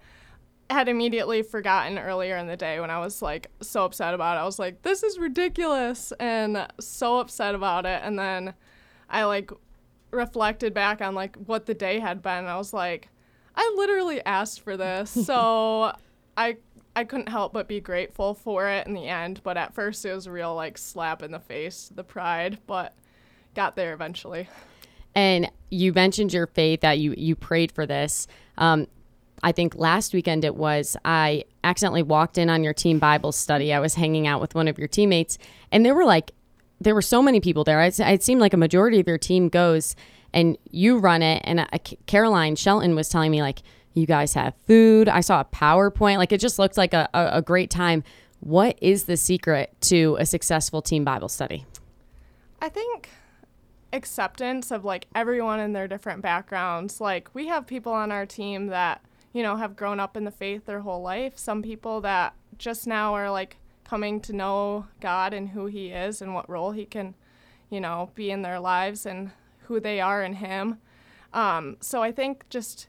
had 0.70 0.88
immediately 0.88 1.42
forgotten 1.42 1.99
earlier 1.99 2.37
in 2.37 2.46
the 2.46 2.56
day 2.56 2.80
when 2.80 2.90
I 2.90 3.00
was 3.00 3.20
like 3.20 3.50
so 3.60 3.84
upset 3.84 4.14
about 4.14 4.37
it. 4.37 4.40
I 4.40 4.44
was 4.44 4.58
like, 4.58 4.82
this 4.82 5.02
is 5.02 5.18
ridiculous 5.18 6.12
and 6.20 6.66
so 6.78 7.18
upset 7.18 7.54
about 7.54 7.87
it. 7.87 8.00
And 8.04 8.18
then 8.18 8.54
I 9.08 9.25
like 9.25 9.50
reflected 10.12 10.72
back 10.72 11.00
on 11.00 11.14
like 11.14 11.37
what 11.37 11.66
the 11.66 11.75
day 11.75 11.99
had 11.99 12.22
been. 12.22 12.46
I 12.46 12.56
was 12.56 12.72
like, 12.72 13.08
I 13.56 13.75
literally 13.76 14.25
asked 14.25 14.60
for 14.60 14.76
this. 14.76 15.10
so 15.26 15.94
I 16.37 16.56
I 17.00 17.04
couldn't 17.04 17.30
help 17.30 17.54
but 17.54 17.66
be 17.66 17.80
grateful 17.80 18.35
for 18.35 18.69
it 18.69 18.87
in 18.87 18.92
the 18.92 19.09
end. 19.09 19.40
But 19.42 19.57
at 19.57 19.73
first, 19.73 20.04
it 20.04 20.12
was 20.12 20.26
a 20.26 20.30
real 20.30 20.54
like 20.54 20.76
slap 20.76 21.23
in 21.23 21.30
the 21.30 21.40
face, 21.40 21.90
the 21.95 22.04
pride, 22.04 22.59
but 22.66 22.95
got 23.54 23.75
there 23.75 23.95
eventually. 23.95 24.50
And 25.14 25.50
you 25.71 25.95
mentioned 25.95 26.35
your 26.35 26.47
faith 26.47 26.83
that 26.83 26.99
you 26.99 27.14
you 27.16 27.35
prayed 27.35 27.73
for 27.73 27.87
this. 27.87 28.26
Um, 28.59 28.87
I 29.42 29.52
think 29.52 29.75
last 29.76 30.12
weekend 30.12 30.45
it 30.45 30.54
was. 30.54 30.95
I 31.02 31.45
accidentally 31.64 32.02
walked 32.02 32.37
in 32.37 32.50
on 32.50 32.62
your 32.62 32.75
team 32.75 32.99
Bible 32.99 33.33
study. 33.33 33.73
I 33.73 33.80
was 33.80 33.95
hanging 33.95 34.26
out 34.26 34.42
with 34.42 34.54
one 34.54 34.69
of 34.69 34.78
your 34.78 34.88
teammates, 34.88 35.38
and 35.73 35.87
there 35.87 35.95
were 35.95 36.04
like 36.04 36.33
there 36.83 36.95
were 36.95 37.02
so 37.02 37.23
many 37.23 37.40
people 37.40 37.64
there. 37.64 37.80
It, 37.80 37.99
it 37.99 38.23
seemed 38.23 38.42
like 38.42 38.52
a 38.52 38.59
majority 38.59 39.00
of 39.00 39.09
your 39.09 39.16
team 39.16 39.49
goes, 39.49 39.97
and 40.35 40.59
you 40.71 40.99
run 40.99 41.23
it. 41.23 41.40
And 41.47 41.61
uh, 41.61 41.66
Caroline 42.04 42.57
Shelton 42.57 42.95
was 42.95 43.09
telling 43.09 43.30
me 43.30 43.40
like 43.40 43.62
you 43.94 44.06
guys 44.06 44.35
have 44.35 44.54
food. 44.66 45.09
I 45.09 45.20
saw 45.20 45.40
a 45.40 45.44
PowerPoint. 45.44 46.18
Like 46.18 46.32
it 46.32 46.40
just 46.40 46.59
looked 46.59 46.76
like 46.76 46.94
a, 46.94 47.09
a, 47.14 47.38
a 47.38 47.42
great 47.42 47.70
time. 47.70 48.04
What 48.40 48.78
is 48.80 49.04
the 49.04 49.16
secret 49.16 49.75
to 49.82 50.16
a 50.18 50.26
successful 50.26 50.80
team 50.80 51.04
Bible 51.04 51.28
study? 51.28 51.66
I 52.61 52.68
think 52.68 53.11
acceptance 53.92 54.70
of 54.70 54.85
like 54.85 55.06
everyone 55.14 55.61
in 55.61 55.73
their 55.73 55.88
different 55.88 56.23
backgrounds. 56.23 57.00
Like 57.00 57.28
we 57.35 57.49
have 57.49 57.66
people 57.66 57.92
on 57.92 58.12
our 58.12 58.26
team 58.26 58.66
that, 58.68 59.02
you 59.32 59.42
know, 59.42 59.56
have 59.56 59.76
grown 59.76 60.00
up 60.00 60.16
in 60.16 60.25
the 60.25 60.30
faith 60.30 60.66
their 60.66 60.80
whole 60.80 61.02
life. 61.02 61.37
Some 61.37 61.62
people 61.62 62.00
that 62.02 62.35
just 62.59 62.87
now 62.87 63.14
are 63.14 63.30
like 63.30 63.56
coming 63.85 64.20
to 64.20 64.32
know 64.32 64.87
God 65.00 65.35
and 65.35 65.49
who 65.49 65.66
he 65.66 65.88
is 65.88 66.23
and 66.23 66.35
what 66.35 66.49
role 66.49 66.70
he 66.70 66.85
can, 66.85 67.14
you 67.68 67.80
know, 67.80 68.11
be 68.14 68.30
in 68.30 68.42
their 68.42 68.61
lives 68.61 69.04
and 69.04 69.32
who 69.62 69.80
they 69.80 70.00
are 70.00 70.23
in 70.23 70.35
him. 70.35 70.78
Um, 71.32 71.76
so 71.80 72.02
I 72.02 72.12
think 72.12 72.49
just 72.49 72.88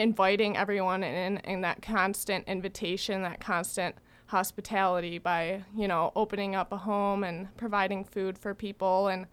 inviting 0.00 0.56
everyone 0.56 1.04
in 1.04 1.36
and 1.38 1.62
that 1.62 1.82
constant 1.82 2.48
invitation, 2.48 3.22
that 3.22 3.38
constant 3.38 3.94
hospitality 4.26 5.18
by, 5.18 5.62
you 5.76 5.86
know, 5.86 6.10
opening 6.16 6.54
up 6.54 6.72
a 6.72 6.76
home 6.76 7.22
and 7.22 7.54
providing 7.56 8.04
food 8.04 8.38
for 8.38 8.54
people 8.54 9.08
and 9.08 9.26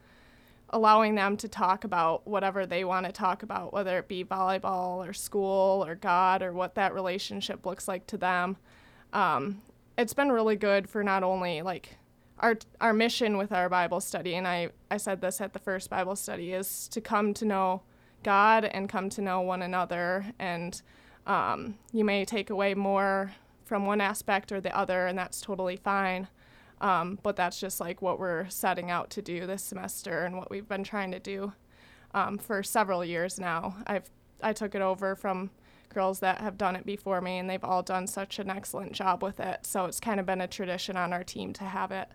allowing 0.71 1.15
them 1.15 1.37
to 1.37 1.47
talk 1.47 1.85
about 1.85 2.27
whatever 2.27 2.65
they 2.65 2.83
want 2.83 3.05
to 3.05 3.11
talk 3.13 3.43
about, 3.43 3.71
whether 3.71 3.97
it 3.97 4.09
be 4.09 4.25
volleyball 4.25 5.07
or 5.07 5.13
school 5.13 5.85
or 5.85 5.95
God 5.95 6.41
or 6.41 6.51
what 6.51 6.75
that 6.75 6.93
relationship 6.93 7.65
looks 7.65 7.87
like 7.87 8.05
to 8.07 8.17
them. 8.17 8.57
Um, 9.13 9.61
it's 9.97 10.13
been 10.13 10.31
really 10.31 10.57
good 10.57 10.89
for 10.89 11.01
not 11.01 11.23
only 11.23 11.61
like 11.61 11.97
our 12.39 12.57
our 12.81 12.93
mission 12.93 13.37
with 13.37 13.51
our 13.51 13.69
Bible 13.69 14.01
study, 14.01 14.35
and 14.35 14.45
I, 14.45 14.69
I 14.91 14.97
said 14.97 15.21
this 15.21 15.39
at 15.39 15.53
the 15.53 15.59
first 15.59 15.89
Bible 15.89 16.15
study, 16.17 16.51
is 16.51 16.89
to 16.89 16.99
come 16.99 17.33
to 17.35 17.45
know 17.45 17.81
God 18.23 18.65
and 18.65 18.89
come 18.89 19.09
to 19.09 19.21
know 19.21 19.41
one 19.41 19.61
another. 19.61 20.25
And 20.39 20.81
um, 21.25 21.75
you 21.91 22.03
may 22.03 22.25
take 22.25 22.49
away 22.49 22.73
more 22.73 23.33
from 23.65 23.85
one 23.85 24.01
aspect 24.01 24.51
or 24.51 24.61
the 24.61 24.75
other, 24.75 25.07
and 25.07 25.17
that's 25.17 25.41
totally 25.41 25.75
fine. 25.75 26.27
Um, 26.79 27.19
but 27.23 27.35
that's 27.35 27.59
just 27.59 27.79
like 27.79 28.01
what 28.01 28.19
we're 28.19 28.47
setting 28.49 28.91
out 28.91 29.09
to 29.11 29.21
do 29.21 29.45
this 29.47 29.63
semester 29.63 30.25
and 30.25 30.37
what 30.37 30.51
we've 30.51 30.67
been 30.67 30.83
trying 30.83 31.11
to 31.11 31.19
do 31.19 31.53
um, 32.13 32.37
for 32.37 32.63
several 32.63 33.03
years 33.03 33.39
now. 33.39 33.75
I've 33.87 34.09
I 34.41 34.53
took 34.53 34.75
it 34.75 34.81
over 34.81 35.15
from 35.15 35.49
girls 35.93 36.19
that 36.19 36.39
have 36.41 36.57
done 36.57 36.75
it 36.75 36.85
before 36.85 37.21
me, 37.21 37.39
and 37.39 37.49
they've 37.49 37.63
all 37.63 37.81
done 37.81 38.07
such 38.07 38.39
an 38.39 38.49
excellent 38.49 38.91
job 38.91 39.23
with 39.23 39.39
it. 39.39 39.65
So 39.65 39.85
it's 39.85 39.99
kind 39.99 40.19
of 40.19 40.25
been 40.25 40.41
a 40.41 40.47
tradition 40.47 40.95
on 40.95 41.13
our 41.13 41.23
team 41.23 41.53
to 41.53 41.63
have 41.63 41.91
it 41.91 42.07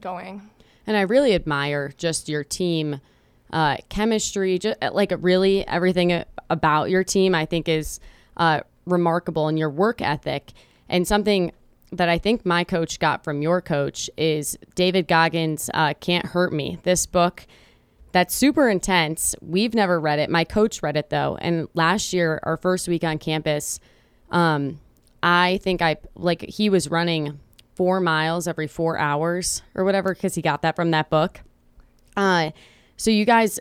going. 0.00 0.50
And 0.86 0.96
I 0.96 1.02
really 1.02 1.34
admire 1.34 1.92
just 1.96 2.28
your 2.28 2.42
team 2.42 3.00
uh, 3.52 3.76
chemistry, 3.88 4.58
just 4.58 4.76
like 4.92 5.12
really 5.18 5.66
everything 5.66 6.24
about 6.50 6.90
your 6.90 7.04
team. 7.04 7.34
I 7.34 7.46
think 7.46 7.68
is 7.68 8.00
uh, 8.36 8.60
remarkable, 8.86 9.48
and 9.48 9.58
your 9.58 9.70
work 9.70 10.00
ethic, 10.00 10.52
and 10.88 11.06
something 11.06 11.52
that 11.92 12.08
I 12.08 12.18
think 12.18 12.44
my 12.44 12.64
coach 12.64 12.98
got 12.98 13.24
from 13.24 13.40
your 13.40 13.60
coach 13.62 14.10
is 14.16 14.58
David 14.74 15.08
Goggins' 15.08 15.70
uh, 15.72 15.94
Can't 15.94 16.26
Hurt 16.26 16.52
Me. 16.52 16.78
This 16.82 17.06
book 17.06 17.46
that's 18.12 18.34
super 18.34 18.68
intense. 18.68 19.34
We've 19.40 19.74
never 19.74 20.00
read 20.00 20.18
it. 20.18 20.30
My 20.30 20.44
coach 20.44 20.82
read 20.82 20.96
it 20.96 21.10
though. 21.10 21.36
And 21.40 21.68
last 21.74 22.12
year, 22.12 22.40
our 22.42 22.56
first 22.56 22.88
week 22.88 23.04
on 23.04 23.18
campus, 23.18 23.80
um, 24.30 24.80
I 25.22 25.58
think 25.62 25.82
I 25.82 25.96
like 26.14 26.42
he 26.42 26.70
was 26.70 26.90
running 26.90 27.38
four 27.74 28.00
miles 28.00 28.48
every 28.48 28.66
four 28.66 28.98
hours 28.98 29.62
or 29.74 29.84
whatever 29.84 30.14
because 30.14 30.34
he 30.34 30.42
got 30.42 30.62
that 30.62 30.76
from 30.76 30.90
that 30.90 31.10
book. 31.10 31.40
Uh, 32.16 32.50
so 32.98 33.10
you 33.10 33.24
guys, 33.24 33.58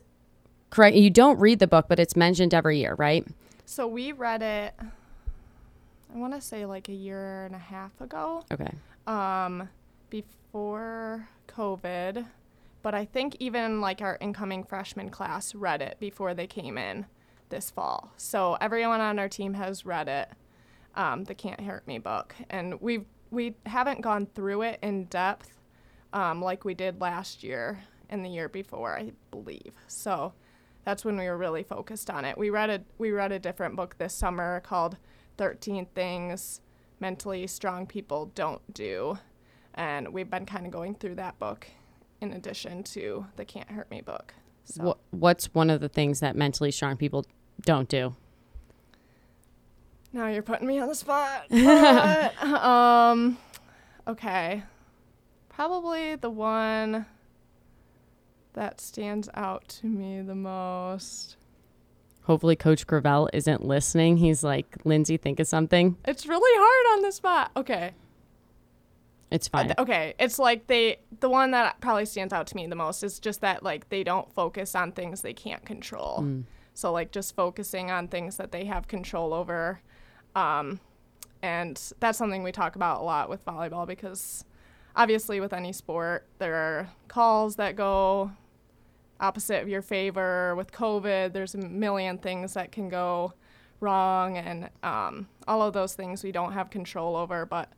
correct? 0.69 0.97
You 0.97 1.09
don't 1.09 1.39
read 1.39 1.59
the 1.59 1.67
book, 1.67 1.85
but 1.87 1.99
it's 1.99 2.17
mentioned 2.17 2.53
every 2.53 2.79
year, 2.79 2.95
right? 2.95 3.25
So 3.65 3.87
we 3.87 4.11
read 4.11 4.41
it 4.41 4.73
I 6.13 6.17
want 6.17 6.33
to 6.33 6.41
say 6.41 6.65
like 6.65 6.89
a 6.89 6.93
year 6.93 7.45
and 7.45 7.55
a 7.55 7.59
half 7.59 7.99
ago. 8.01 8.43
Okay. 8.51 8.71
Um, 9.05 9.69
before 10.09 11.27
COVID, 11.47 12.25
but 12.81 12.95
I 12.95 13.05
think 13.05 13.35
even 13.39 13.81
like 13.81 14.01
our 14.01 14.17
incoming 14.21 14.63
freshman 14.63 15.09
class 15.09 15.53
read 15.53 15.81
it 15.81 15.97
before 15.99 16.33
they 16.33 16.47
came 16.47 16.77
in 16.77 17.05
this 17.49 17.69
fall. 17.69 18.11
So 18.17 18.57
everyone 18.59 19.01
on 19.01 19.19
our 19.19 19.29
team 19.29 19.53
has 19.53 19.85
read 19.85 20.07
it, 20.07 20.29
um, 20.95 21.25
the 21.25 21.35
Can't 21.35 21.61
Hurt 21.61 21.85
Me 21.87 21.97
book, 21.99 22.35
and 22.49 22.79
we 22.81 23.05
we 23.29 23.55
haven't 23.65 24.01
gone 24.01 24.25
through 24.25 24.61
it 24.61 24.79
in 24.81 25.05
depth 25.05 25.51
um, 26.13 26.41
like 26.41 26.63
we 26.63 26.73
did 26.73 27.01
last 27.01 27.43
year 27.43 27.83
and 28.09 28.23
the 28.23 28.29
year 28.29 28.49
before, 28.49 28.97
I 28.97 29.11
believe. 29.31 29.73
So 29.87 30.33
that's 30.85 31.03
when 31.03 31.17
we 31.17 31.25
were 31.25 31.37
really 31.37 31.63
focused 31.63 32.09
on 32.09 32.25
it. 32.25 32.37
We 32.37 32.49
read 32.49 32.69
a 32.69 32.81
we 32.97 33.11
read 33.11 33.31
a 33.31 33.39
different 33.39 33.75
book 33.75 33.97
this 33.97 34.13
summer 34.13 34.61
called 34.61 34.97
13 35.37 35.87
things 35.93 36.61
mentally 36.99 37.47
strong 37.47 37.85
people 37.85 38.31
don't 38.35 38.73
do. 38.73 39.17
And 39.73 40.13
we've 40.13 40.29
been 40.29 40.45
kind 40.45 40.65
of 40.65 40.71
going 40.71 40.95
through 40.95 41.15
that 41.15 41.37
book 41.39 41.67
in 42.21 42.33
addition 42.33 42.83
to 42.83 43.27
the 43.35 43.45
Can't 43.45 43.69
Hurt 43.69 43.89
Me 43.91 44.01
book. 44.01 44.33
So. 44.65 44.97
What's 45.11 45.53
one 45.53 45.69
of 45.69 45.81
the 45.81 45.89
things 45.89 46.19
that 46.19 46.35
mentally 46.35 46.71
strong 46.71 46.97
people 46.97 47.25
don't 47.61 47.87
do? 47.87 48.15
Now 50.11 50.27
you're 50.27 50.41
putting 50.41 50.67
me 50.67 50.79
on 50.79 50.87
the 50.87 50.95
spot. 50.95 51.45
But, 51.49 52.43
um, 52.43 53.37
okay. 54.07 54.63
Probably 55.49 56.15
the 56.15 56.29
one 56.29 57.05
that 58.57 58.81
stands 58.81 59.29
out 59.35 59.67
to 59.69 59.85
me 59.85 60.21
the 60.21 60.35
most. 60.35 61.37
Hopefully, 62.23 62.55
Coach 62.55 62.85
Gravel 62.85 63.29
isn't 63.31 63.63
listening. 63.63 64.17
He's 64.17 64.43
like, 64.43 64.77
Lindsay, 64.83 65.15
think 65.15 65.39
of 65.39 65.47
something. 65.47 65.95
It's 66.05 66.27
really 66.27 66.59
hard 66.59 66.97
on 66.97 67.03
the 67.03 67.11
spot. 67.11 67.51
Okay. 67.55 67.91
It's 69.31 69.47
fine. 69.47 69.71
Uh, 69.71 69.75
okay. 69.79 70.15
It's 70.19 70.39
like 70.39 70.67
they, 70.67 70.99
the 71.19 71.29
one 71.29 71.51
that 71.51 71.79
probably 71.79 72.05
stands 72.05 72.33
out 72.33 72.47
to 72.47 72.55
me 72.55 72.65
the 72.67 72.75
most 72.75 73.03
is 73.03 73.19
just 73.19 73.41
that, 73.41 73.63
like, 73.63 73.89
they 73.89 74.03
don't 74.03 74.29
focus 74.33 74.75
on 74.75 74.91
things 74.91 75.21
they 75.21 75.33
can't 75.33 75.63
control. 75.65 76.19
Mm. 76.21 76.43
So, 76.73 76.91
like, 76.91 77.11
just 77.11 77.35
focusing 77.35 77.91
on 77.91 78.07
things 78.07 78.37
that 78.37 78.51
they 78.51 78.65
have 78.65 78.87
control 78.87 79.33
over. 79.33 79.81
Um, 80.35 80.79
and 81.41 81.79
that's 81.99 82.17
something 82.17 82.43
we 82.43 82.51
talk 82.51 82.75
about 82.75 83.01
a 83.01 83.03
lot 83.03 83.29
with 83.29 83.45
volleyball 83.45 83.85
because 83.87 84.43
obviously, 84.95 85.39
with 85.39 85.53
any 85.53 85.71
sport, 85.71 86.25
there 86.39 86.55
are 86.55 86.89
calls 87.07 87.55
that 87.57 87.75
go 87.75 88.31
opposite 89.19 89.61
of 89.61 89.69
your 89.69 89.81
favor. 89.81 90.55
With 90.55 90.71
COVID, 90.71 91.33
there's 91.33 91.55
a 91.55 91.59
million 91.59 92.17
things 92.17 92.53
that 92.53 92.71
can 92.71 92.89
go 92.89 93.33
wrong, 93.79 94.37
and 94.37 94.69
um, 94.83 95.27
all 95.47 95.61
of 95.61 95.73
those 95.73 95.93
things 95.93 96.23
we 96.23 96.31
don't 96.31 96.53
have 96.53 96.69
control 96.69 97.15
over. 97.15 97.45
But 97.45 97.69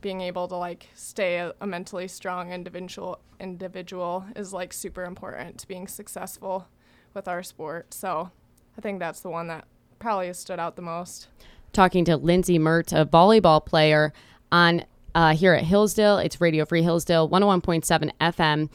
being 0.00 0.20
able 0.20 0.48
to 0.48 0.56
like 0.56 0.88
stay 0.94 1.36
a, 1.36 1.54
a, 1.60 1.66
mentally 1.66 2.08
strong 2.08 2.52
individual 2.52 3.20
individual 3.38 4.26
is 4.34 4.52
like 4.52 4.72
super 4.72 5.04
important 5.04 5.58
to 5.58 5.68
being 5.68 5.86
successful 5.86 6.66
with 7.14 7.28
our 7.28 7.42
sport. 7.42 7.94
So 7.94 8.30
I 8.76 8.80
think 8.80 8.98
that's 8.98 9.20
the 9.20 9.30
one 9.30 9.46
that 9.48 9.64
probably 9.98 10.26
has 10.26 10.38
stood 10.38 10.58
out 10.58 10.76
the 10.76 10.82
most. 10.82 11.28
Talking 11.72 12.04
to 12.06 12.16
Lindsay 12.16 12.58
Mertz, 12.58 12.92
a 12.92 13.06
volleyball 13.06 13.64
player 13.64 14.12
on 14.50 14.84
uh, 15.14 15.34
here 15.34 15.54
at 15.54 15.64
Hillsdale. 15.64 16.18
It's 16.18 16.40
Radio 16.40 16.64
Free 16.64 16.82
Hillsdale, 16.82 17.28
101.7 17.28 18.10
FM 18.20 18.68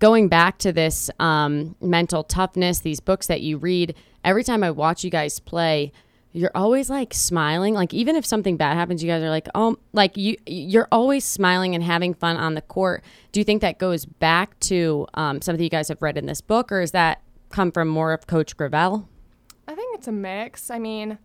going 0.00 0.28
back 0.28 0.58
to 0.58 0.72
this 0.72 1.10
um, 1.20 1.76
mental 1.80 2.24
toughness, 2.24 2.80
these 2.80 2.98
books 2.98 3.28
that 3.28 3.42
you 3.42 3.58
read, 3.58 3.94
every 4.24 4.42
time 4.42 4.64
I 4.64 4.72
watch 4.72 5.04
you 5.04 5.10
guys 5.10 5.38
play, 5.38 5.92
you're 6.32 6.50
always 6.54 6.90
like 6.90 7.12
smiling. 7.12 7.74
Like 7.74 7.92
even 7.94 8.16
if 8.16 8.24
something 8.24 8.56
bad 8.56 8.76
happens, 8.76 9.02
you 9.02 9.08
guys 9.08 9.22
are 9.22 9.30
like, 9.30 9.48
oh, 9.54 9.76
like 9.92 10.16
you 10.16 10.36
you're 10.46 10.88
always 10.90 11.24
smiling 11.24 11.74
and 11.74 11.84
having 11.84 12.14
fun 12.14 12.36
on 12.36 12.54
the 12.54 12.62
court. 12.62 13.04
Do 13.32 13.40
you 13.40 13.44
think 13.44 13.60
that 13.62 13.78
goes 13.78 14.04
back 14.06 14.58
to 14.60 15.06
um, 15.14 15.42
something 15.42 15.62
you 15.62 15.70
guys 15.70 15.88
have 15.88 16.02
read 16.02 16.16
in 16.16 16.26
this 16.26 16.40
book, 16.40 16.72
or 16.72 16.80
is 16.80 16.92
that 16.92 17.22
come 17.50 17.70
from 17.70 17.88
more 17.88 18.12
of 18.12 18.26
Coach 18.26 18.56
Gravel? 18.56 19.08
I 19.68 19.74
think 19.74 19.96
it's 19.96 20.08
a 20.08 20.12
mix. 20.12 20.70
I 20.70 20.78
mean, 20.78 21.18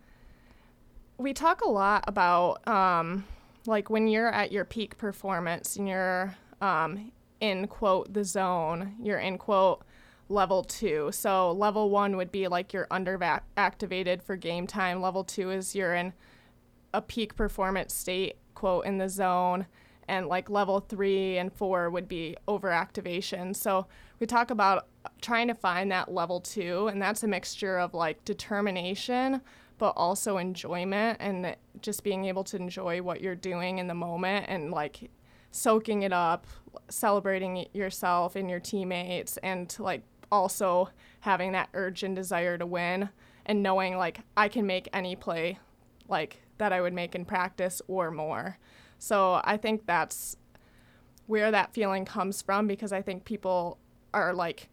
we 1.17 1.33
talk 1.33 1.61
a 1.61 1.69
lot 1.69 2.03
about 2.07 2.67
um, 2.67 3.25
like 3.65 3.89
when 3.89 4.07
you're 4.07 4.29
at 4.29 4.51
your 4.51 4.65
peak 4.65 4.97
performance 4.97 5.77
and 5.77 5.87
you're 5.87 6.35
um, 6.61 7.11
in 7.39 7.67
quote 7.67 8.13
the 8.13 8.23
zone, 8.23 8.95
you're 9.01 9.19
in 9.19 9.37
quote 9.37 9.83
level 10.29 10.63
two. 10.63 11.09
So 11.11 11.51
level 11.51 11.89
one 11.89 12.17
would 12.17 12.31
be 12.31 12.47
like 12.47 12.73
you're 12.73 12.87
under 12.89 13.19
activated 13.57 14.23
for 14.23 14.35
game 14.35 14.67
time. 14.67 15.01
Level 15.01 15.23
two 15.23 15.51
is 15.51 15.75
you're 15.75 15.95
in 15.95 16.13
a 16.93 17.01
peak 17.01 17.35
performance 17.35 17.93
state, 17.93 18.37
quote, 18.55 18.85
in 18.85 18.97
the 18.97 19.09
zone. 19.09 19.67
And 20.07 20.27
like 20.27 20.49
level 20.49 20.79
three 20.79 21.37
and 21.37 21.51
four 21.51 21.89
would 21.89 22.07
be 22.07 22.37
overactivation. 22.47 23.55
So 23.55 23.87
we 24.19 24.27
talk 24.27 24.51
about 24.51 24.87
trying 25.21 25.47
to 25.47 25.55
find 25.55 25.91
that 25.91 26.11
level 26.11 26.39
two, 26.39 26.87
and 26.87 27.01
that's 27.01 27.23
a 27.23 27.27
mixture 27.27 27.77
of 27.77 27.93
like 27.93 28.23
determination, 28.23 29.41
but 29.77 29.93
also 29.95 30.37
enjoyment 30.37 31.17
and 31.19 31.55
just 31.81 32.03
being 32.03 32.25
able 32.25 32.43
to 32.45 32.57
enjoy 32.57 33.01
what 33.01 33.21
you're 33.21 33.35
doing 33.35 33.79
in 33.79 33.87
the 33.87 33.93
moment 33.93 34.45
and 34.47 34.71
like 34.71 35.09
soaking 35.55 36.01
it 36.01 36.11
up, 36.11 36.45
celebrating 36.89 37.65
yourself 37.73 38.35
and 38.35 38.49
your 38.49 38.59
teammates, 38.59 39.37
and 39.37 39.73
like 39.79 40.01
also 40.29 40.89
having 41.21 41.53
that 41.53 41.69
urge 41.73 42.03
and 42.03 42.13
desire 42.13 42.57
to 42.57 42.65
win 42.65 43.07
and 43.45 43.63
knowing 43.63 43.95
like 43.95 44.19
I 44.35 44.49
can 44.49 44.65
make 44.65 44.89
any 44.91 45.15
play 45.15 45.59
like 46.09 46.41
that 46.57 46.73
I 46.73 46.81
would 46.81 46.93
make 46.93 47.15
in 47.15 47.23
practice 47.23 47.81
or 47.87 48.11
more. 48.11 48.57
So 48.99 49.39
I 49.45 49.55
think 49.55 49.85
that's 49.85 50.35
where 51.27 51.51
that 51.51 51.73
feeling 51.73 52.03
comes 52.03 52.41
from 52.41 52.67
because 52.67 52.91
I 52.91 53.01
think 53.01 53.23
people 53.23 53.77
are 54.13 54.33
like 54.33 54.69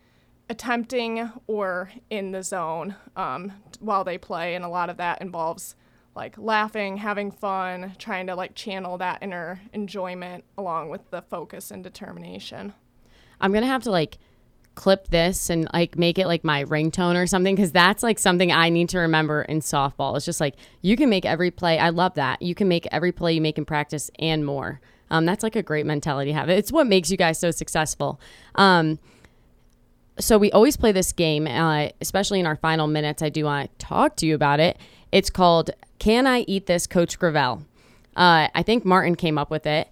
attempting 0.48 1.30
or 1.46 1.90
in 2.10 2.32
the 2.32 2.42
zone 2.42 2.96
um, 3.14 3.52
while 3.78 4.02
they 4.02 4.18
play, 4.18 4.56
and 4.56 4.64
a 4.64 4.68
lot 4.68 4.90
of 4.90 4.96
that 4.96 5.22
involves 5.22 5.76
like 6.14 6.36
laughing, 6.38 6.98
having 6.98 7.30
fun, 7.30 7.94
trying 7.98 8.26
to 8.26 8.34
like 8.34 8.54
channel 8.54 8.98
that 8.98 9.18
inner 9.22 9.60
enjoyment 9.72 10.44
along 10.58 10.90
with 10.90 11.10
the 11.10 11.22
focus 11.22 11.70
and 11.70 11.82
determination. 11.82 12.74
I'm 13.40 13.52
gonna 13.52 13.66
have 13.66 13.82
to 13.84 13.90
like 13.90 14.18
clip 14.74 15.08
this 15.08 15.50
and 15.50 15.68
like 15.72 15.98
make 15.98 16.18
it 16.18 16.26
like 16.26 16.44
my 16.44 16.64
ringtone 16.64 17.20
or 17.20 17.26
something 17.26 17.54
because 17.54 17.72
that's 17.72 18.02
like 18.02 18.18
something 18.18 18.50
I 18.50 18.68
need 18.68 18.88
to 18.90 18.98
remember 18.98 19.42
in 19.42 19.60
softball. 19.60 20.16
It's 20.16 20.24
just 20.24 20.40
like 20.40 20.56
you 20.80 20.96
can 20.96 21.10
make 21.10 21.24
every 21.24 21.50
play. 21.50 21.78
I 21.78 21.90
love 21.90 22.14
that. 22.14 22.40
You 22.42 22.54
can 22.54 22.68
make 22.68 22.86
every 22.90 23.12
play 23.12 23.34
you 23.34 23.40
make 23.40 23.58
in 23.58 23.64
practice 23.64 24.10
and 24.18 24.44
more. 24.46 24.80
Um, 25.10 25.26
that's 25.26 25.42
like 25.42 25.56
a 25.56 25.62
great 25.62 25.84
mentality 25.84 26.30
to 26.30 26.38
have. 26.38 26.48
It's 26.48 26.72
what 26.72 26.86
makes 26.86 27.10
you 27.10 27.18
guys 27.18 27.38
so 27.38 27.50
successful. 27.50 28.18
Um, 28.54 28.98
so 30.18 30.38
we 30.38 30.50
always 30.52 30.76
play 30.76 30.92
this 30.92 31.12
game, 31.12 31.46
uh, 31.46 31.88
especially 32.00 32.40
in 32.40 32.46
our 32.46 32.56
final 32.56 32.86
minutes. 32.86 33.22
I 33.22 33.28
do 33.28 33.44
want 33.44 33.78
to 33.78 33.86
talk 33.86 34.16
to 34.16 34.26
you 34.26 34.34
about 34.34 34.60
it. 34.60 34.78
It's 35.10 35.30
called 35.30 35.70
"Can 35.98 36.26
I 36.26 36.40
Eat 36.40 36.66
This, 36.66 36.86
Coach 36.86 37.18
Gravel?" 37.18 37.64
Uh, 38.16 38.48
I 38.54 38.62
think 38.62 38.84
Martin 38.84 39.14
came 39.14 39.38
up 39.38 39.50
with 39.50 39.66
it. 39.66 39.88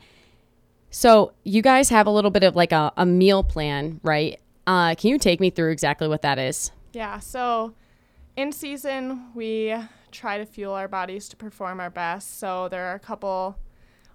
So 0.91 1.33
you 1.45 1.63
guys 1.63 1.89
have 1.89 2.07
a 2.07 2.11
little 2.11 2.31
bit 2.31 2.43
of 2.43 2.57
like 2.57 2.73
a, 2.73 2.93
a 2.97 3.07
meal 3.07 3.43
plan, 3.43 4.01
right? 4.03 4.41
Uh, 4.67 4.95
can 4.95 5.11
you 5.11 5.19
take 5.19 5.41
me 5.41 5.51
through 5.51 5.71
exactly 5.71 6.09
what 6.09 6.23
that 6.23 6.39
is? 6.39 6.71
Yeah. 6.93 7.19
So 7.21 7.75
in 8.37 8.53
season, 8.53 9.33
we 9.35 9.75
try 10.11 10.39
to 10.39 10.45
fuel 10.45 10.75
our 10.75 10.89
bodies 10.89 11.29
to 11.29 11.37
perform 11.37 11.81
our 11.81 11.91
best. 11.91 12.39
So 12.39 12.69
there 12.69 12.87
are 12.87 12.95
a 12.95 13.01
couple 13.01 13.57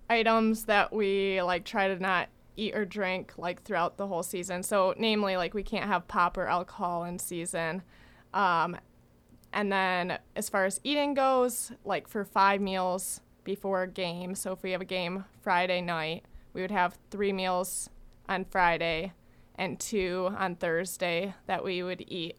items 0.10 0.66
that 0.66 0.94
we 0.94 1.42
like 1.42 1.66
try 1.66 1.88
to 1.88 1.98
not 1.98 2.28
eat 2.56 2.76
or 2.76 2.86
drink 2.86 3.34
like 3.38 3.64
throughout 3.64 3.98
the 3.98 4.08
whole 4.08 4.24
season. 4.24 4.64
So 4.64 4.94
namely, 4.98 5.38
like 5.38 5.54
we 5.54 5.64
can't 5.64 5.86
have 5.86 6.08
pop 6.08 6.38
or 6.38 6.48
alcohol 6.48 7.04
in 7.04 7.20
season. 7.20 7.84
Um, 8.34 8.78
and 9.54 9.72
then 9.72 10.20
as 10.36 10.50
far 10.50 10.66
as 10.66 10.80
eating 10.84 11.14
goes, 11.14 11.72
like 11.84 12.08
for 12.08 12.26
five 12.26 12.62
meals 12.62 13.22
before 13.44 13.84
a 13.84 13.88
game. 13.88 14.36
So 14.36 14.52
if 14.52 14.64
we 14.64 14.72
have 14.72 14.82
a 14.82 14.86
game 14.86 15.26
Friday 15.42 15.82
night, 15.82 16.26
we 16.54 16.62
would 16.62 16.72
have 16.72 16.98
three 17.12 17.32
meals 17.32 17.90
on 18.28 18.46
Friday 18.46 19.14
and 19.56 19.80
two 19.80 20.30
on 20.38 20.56
Thursday 20.56 21.34
that 21.48 21.64
we 21.64 21.84
would 21.84 22.04
eat, 22.08 22.38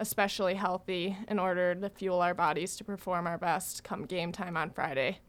especially 0.00 0.54
healthy, 0.54 1.16
in 1.28 1.38
order 1.38 1.74
to 1.74 1.88
fuel 1.90 2.20
our 2.20 2.34
bodies 2.34 2.76
to 2.76 2.84
perform 2.84 3.26
our 3.26 3.38
best 3.38 3.84
come 3.84 4.04
game 4.04 4.32
time 4.32 4.56
on 4.56 4.70
Friday. 4.70 5.20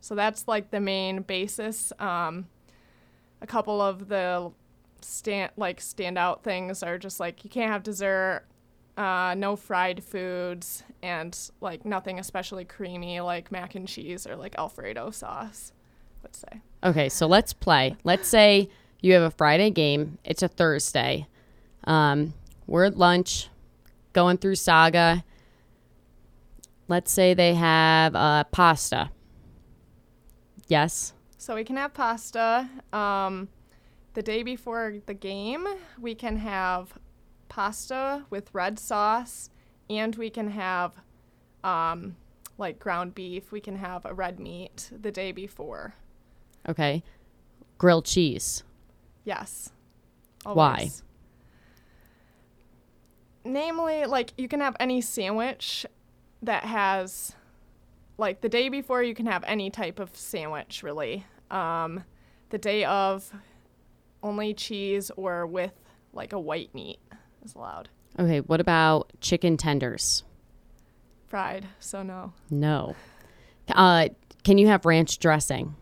So 0.00 0.14
that's 0.14 0.48
like 0.48 0.70
the 0.70 0.80
main 0.80 1.22
basis. 1.22 1.92
Um, 1.98 2.46
a 3.42 3.46
couple 3.46 3.80
of 3.80 4.08
the 4.08 4.52
stand 5.02 5.50
like 5.56 5.80
standout 5.80 6.42
things 6.42 6.82
are 6.82 6.98
just 6.98 7.20
like 7.20 7.44
you 7.44 7.50
can't 7.50 7.72
have 7.72 7.82
dessert, 7.82 8.44
uh, 8.96 9.34
no 9.36 9.56
fried 9.56 10.02
foods, 10.04 10.82
and 11.02 11.36
like 11.60 11.84
nothing 11.84 12.18
especially 12.18 12.64
creamy 12.64 13.20
like 13.20 13.50
mac 13.50 13.74
and 13.74 13.88
cheese 13.88 14.26
or 14.26 14.36
like 14.36 14.54
Alfredo 14.58 15.10
sauce. 15.10 15.72
Let's 16.22 16.38
say. 16.38 16.60
Okay, 16.84 17.08
so 17.08 17.26
let's 17.26 17.52
play. 17.52 17.96
Let's 18.04 18.28
say 18.28 18.68
you 19.00 19.14
have 19.14 19.22
a 19.22 19.30
Friday 19.30 19.70
game. 19.70 20.18
It's 20.24 20.42
a 20.42 20.48
Thursday. 20.48 21.26
Um, 21.84 22.34
we're 22.66 22.84
at 22.84 22.96
lunch, 22.96 23.48
going 24.12 24.36
through 24.36 24.56
Saga. 24.56 25.24
Let's 26.88 27.10
say 27.10 27.34
they 27.34 27.54
have 27.54 28.14
uh, 28.14 28.44
pasta. 28.44 29.10
Yes. 30.68 31.14
So 31.40 31.54
we 31.54 31.64
can 31.64 31.78
have 31.78 31.94
pasta. 31.94 32.68
Um, 32.92 33.48
the 34.12 34.20
day 34.22 34.42
before 34.42 34.96
the 35.06 35.14
game, 35.14 35.66
we 35.98 36.14
can 36.14 36.36
have 36.36 36.92
pasta 37.48 38.26
with 38.28 38.52
red 38.52 38.78
sauce, 38.78 39.48
and 39.88 40.14
we 40.16 40.28
can 40.28 40.50
have 40.50 40.92
um, 41.64 42.14
like 42.58 42.78
ground 42.78 43.14
beef. 43.14 43.52
We 43.52 43.60
can 43.62 43.76
have 43.76 44.04
a 44.04 44.12
red 44.12 44.38
meat 44.38 44.90
the 44.92 45.10
day 45.10 45.32
before. 45.32 45.94
Okay. 46.68 47.02
Grilled 47.78 48.04
cheese. 48.04 48.62
Yes. 49.24 49.72
Why? 50.44 50.90
Namely, 53.46 54.04
like 54.04 54.34
you 54.36 54.46
can 54.46 54.60
have 54.60 54.76
any 54.78 55.00
sandwich 55.00 55.86
that 56.42 56.64
has, 56.64 57.34
like 58.20 58.42
the 58.42 58.48
day 58.48 58.68
before, 58.68 59.02
you 59.02 59.14
can 59.14 59.26
have 59.26 59.42
any 59.44 59.70
type 59.70 59.98
of 59.98 60.14
sandwich 60.14 60.82
really. 60.82 61.24
Um, 61.50 62.04
the 62.50 62.58
day 62.58 62.84
of, 62.84 63.32
only 64.22 64.54
cheese 64.54 65.10
or 65.16 65.46
with 65.46 65.72
like 66.12 66.32
a 66.32 66.38
white 66.38 66.74
meat 66.74 66.98
is 67.42 67.54
allowed. 67.54 67.88
Okay, 68.18 68.40
what 68.40 68.60
about 68.60 69.10
chicken 69.20 69.56
tenders? 69.56 70.24
Fried, 71.26 71.66
so 71.78 72.02
no. 72.02 72.32
No. 72.50 72.94
Uh, 73.68 74.08
can 74.44 74.58
you 74.58 74.66
have 74.66 74.84
ranch 74.84 75.18
dressing? 75.18 75.74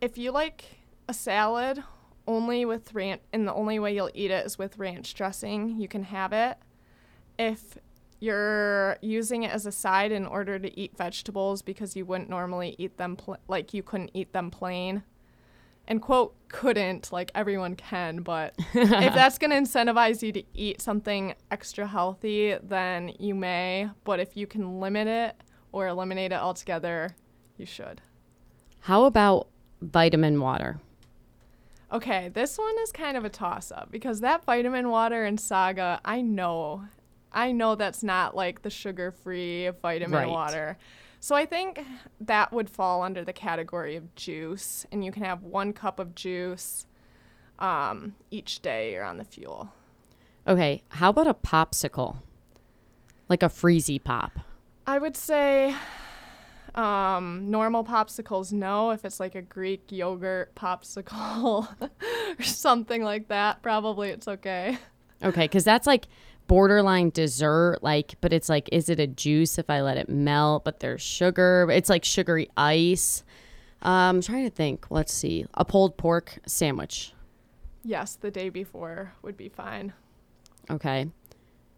If 0.00 0.18
you 0.18 0.32
like 0.32 0.64
a 1.08 1.14
salad 1.14 1.82
only 2.26 2.64
with 2.64 2.94
ranch, 2.94 3.20
and 3.32 3.46
the 3.46 3.54
only 3.54 3.78
way 3.78 3.94
you'll 3.94 4.10
eat 4.14 4.30
it 4.30 4.46
is 4.46 4.58
with 4.58 4.78
ranch 4.78 5.14
dressing, 5.14 5.78
you 5.78 5.86
can 5.86 6.04
have 6.04 6.32
it. 6.32 6.56
If 7.38 7.78
you're 8.20 8.98
using 9.00 9.42
it 9.42 9.50
as 9.50 9.66
a 9.66 9.72
side 9.72 10.12
in 10.12 10.26
order 10.26 10.58
to 10.58 10.78
eat 10.78 10.96
vegetables 10.96 11.62
because 11.62 11.96
you 11.96 12.04
wouldn't 12.04 12.30
normally 12.30 12.76
eat 12.78 12.98
them, 12.98 13.16
pl- 13.16 13.38
like 13.48 13.74
you 13.74 13.82
couldn't 13.82 14.10
eat 14.14 14.32
them 14.32 14.50
plain, 14.50 15.02
and 15.88 16.00
quote, 16.00 16.34
couldn't, 16.48 17.10
like 17.10 17.32
everyone 17.34 17.74
can, 17.74 18.20
but 18.20 18.54
if 18.74 19.14
that's 19.14 19.38
going 19.38 19.50
to 19.50 19.56
incentivize 19.56 20.22
you 20.22 20.32
to 20.32 20.42
eat 20.54 20.80
something 20.80 21.34
extra 21.50 21.86
healthy, 21.86 22.56
then 22.62 23.12
you 23.18 23.34
may. 23.34 23.88
But 24.04 24.20
if 24.20 24.36
you 24.36 24.46
can 24.46 24.80
limit 24.80 25.08
it 25.08 25.36
or 25.72 25.88
eliminate 25.88 26.30
it 26.30 26.36
altogether, 26.38 27.16
you 27.56 27.66
should. 27.66 28.02
How 28.80 29.04
about 29.04 29.48
vitamin 29.80 30.40
water? 30.40 30.80
Okay, 31.92 32.30
this 32.32 32.56
one 32.56 32.78
is 32.82 32.92
kind 32.92 33.16
of 33.16 33.24
a 33.24 33.28
toss 33.28 33.72
up 33.72 33.90
because 33.90 34.20
that 34.20 34.44
vitamin 34.44 34.90
water 34.90 35.24
and 35.24 35.40
Saga, 35.40 36.00
I 36.04 36.20
know, 36.20 36.84
I 37.32 37.52
know 37.52 37.74
that's 37.74 38.02
not 38.02 38.34
like 38.34 38.62
the 38.62 38.70
sugar 38.70 39.10
free 39.10 39.70
vitamin 39.82 40.18
Right. 40.18 40.28
water. 40.28 40.78
So 41.20 41.34
I 41.34 41.44
think 41.44 41.84
that 42.20 42.52
would 42.52 42.70
fall 42.70 43.02
under 43.02 43.24
the 43.24 43.32
category 43.32 43.94
of 43.94 44.14
juice, 44.14 44.86
and 44.90 45.04
you 45.04 45.12
can 45.12 45.22
have 45.22 45.42
one 45.42 45.72
cup 45.72 45.98
of 45.98 46.14
juice 46.14 46.86
um, 47.58 48.14
each 48.30 48.60
day 48.60 48.92
you're 48.92 49.04
on 49.04 49.18
the 49.18 49.24
fuel. 49.24 49.70
Okay, 50.48 50.82
how 50.88 51.10
about 51.10 51.26
a 51.26 51.34
popsicle? 51.34 52.16
Like 53.28 53.42
a 53.42 53.48
freezy 53.48 54.02
pop. 54.02 54.32
I 54.86 54.98
would 54.98 55.16
say 55.16 55.74
um, 56.74 57.50
normal 57.50 57.84
popsicles, 57.84 58.52
no. 58.52 58.90
If 58.90 59.04
it's 59.04 59.20
like 59.20 59.34
a 59.34 59.42
Greek 59.42 59.92
yogurt 59.92 60.54
popsicle 60.54 61.68
or 62.38 62.42
something 62.42 63.02
like 63.02 63.28
that, 63.28 63.62
probably 63.62 64.08
it's 64.10 64.26
okay. 64.26 64.78
Okay, 65.22 65.44
because 65.44 65.64
that's 65.64 65.86
like 65.86 66.06
borderline 66.50 67.10
dessert, 67.10 67.78
like, 67.80 68.16
but 68.20 68.32
it's 68.32 68.48
like, 68.48 68.68
is 68.72 68.88
it 68.88 68.98
a 68.98 69.06
juice 69.06 69.56
if 69.56 69.70
I 69.70 69.82
let 69.82 69.96
it 69.96 70.08
melt? 70.08 70.64
But 70.64 70.80
there's 70.80 71.00
sugar. 71.00 71.68
It's 71.72 71.88
like 71.88 72.04
sugary 72.04 72.50
ice. 72.56 73.22
Um, 73.82 74.16
I'm 74.16 74.20
trying 74.20 74.42
to 74.42 74.50
think. 74.50 74.90
Let's 74.90 75.12
see. 75.12 75.46
A 75.54 75.64
pulled 75.64 75.96
pork 75.96 76.40
sandwich. 76.46 77.12
Yes, 77.84 78.16
the 78.16 78.32
day 78.32 78.48
before 78.48 79.12
would 79.22 79.36
be 79.36 79.48
fine. 79.48 79.92
Okay. 80.68 81.06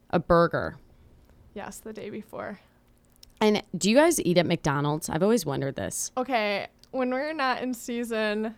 A 0.08 0.18
burger. 0.18 0.78
Yes, 1.52 1.76
the 1.76 1.92
day 1.92 2.08
before. 2.08 2.58
And 3.42 3.62
do 3.76 3.90
you 3.90 3.96
guys 3.96 4.18
eat 4.22 4.38
at 4.38 4.46
McDonald's? 4.46 5.10
I've 5.10 5.22
always 5.22 5.44
wondered 5.44 5.76
this. 5.76 6.12
Okay, 6.16 6.68
when 6.92 7.10
we're 7.10 7.34
not 7.34 7.60
in 7.60 7.74
season, 7.74 8.54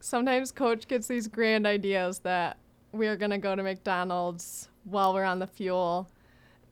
sometimes 0.00 0.50
coach 0.50 0.88
gets 0.88 1.08
these 1.08 1.28
grand 1.28 1.66
ideas 1.66 2.20
that 2.20 2.56
we're 2.90 3.16
going 3.16 3.32
to 3.32 3.38
go 3.38 3.54
to 3.54 3.62
McDonald's 3.62 4.70
while 4.90 5.14
we're 5.14 5.24
on 5.24 5.38
the 5.38 5.46
fuel 5.46 6.08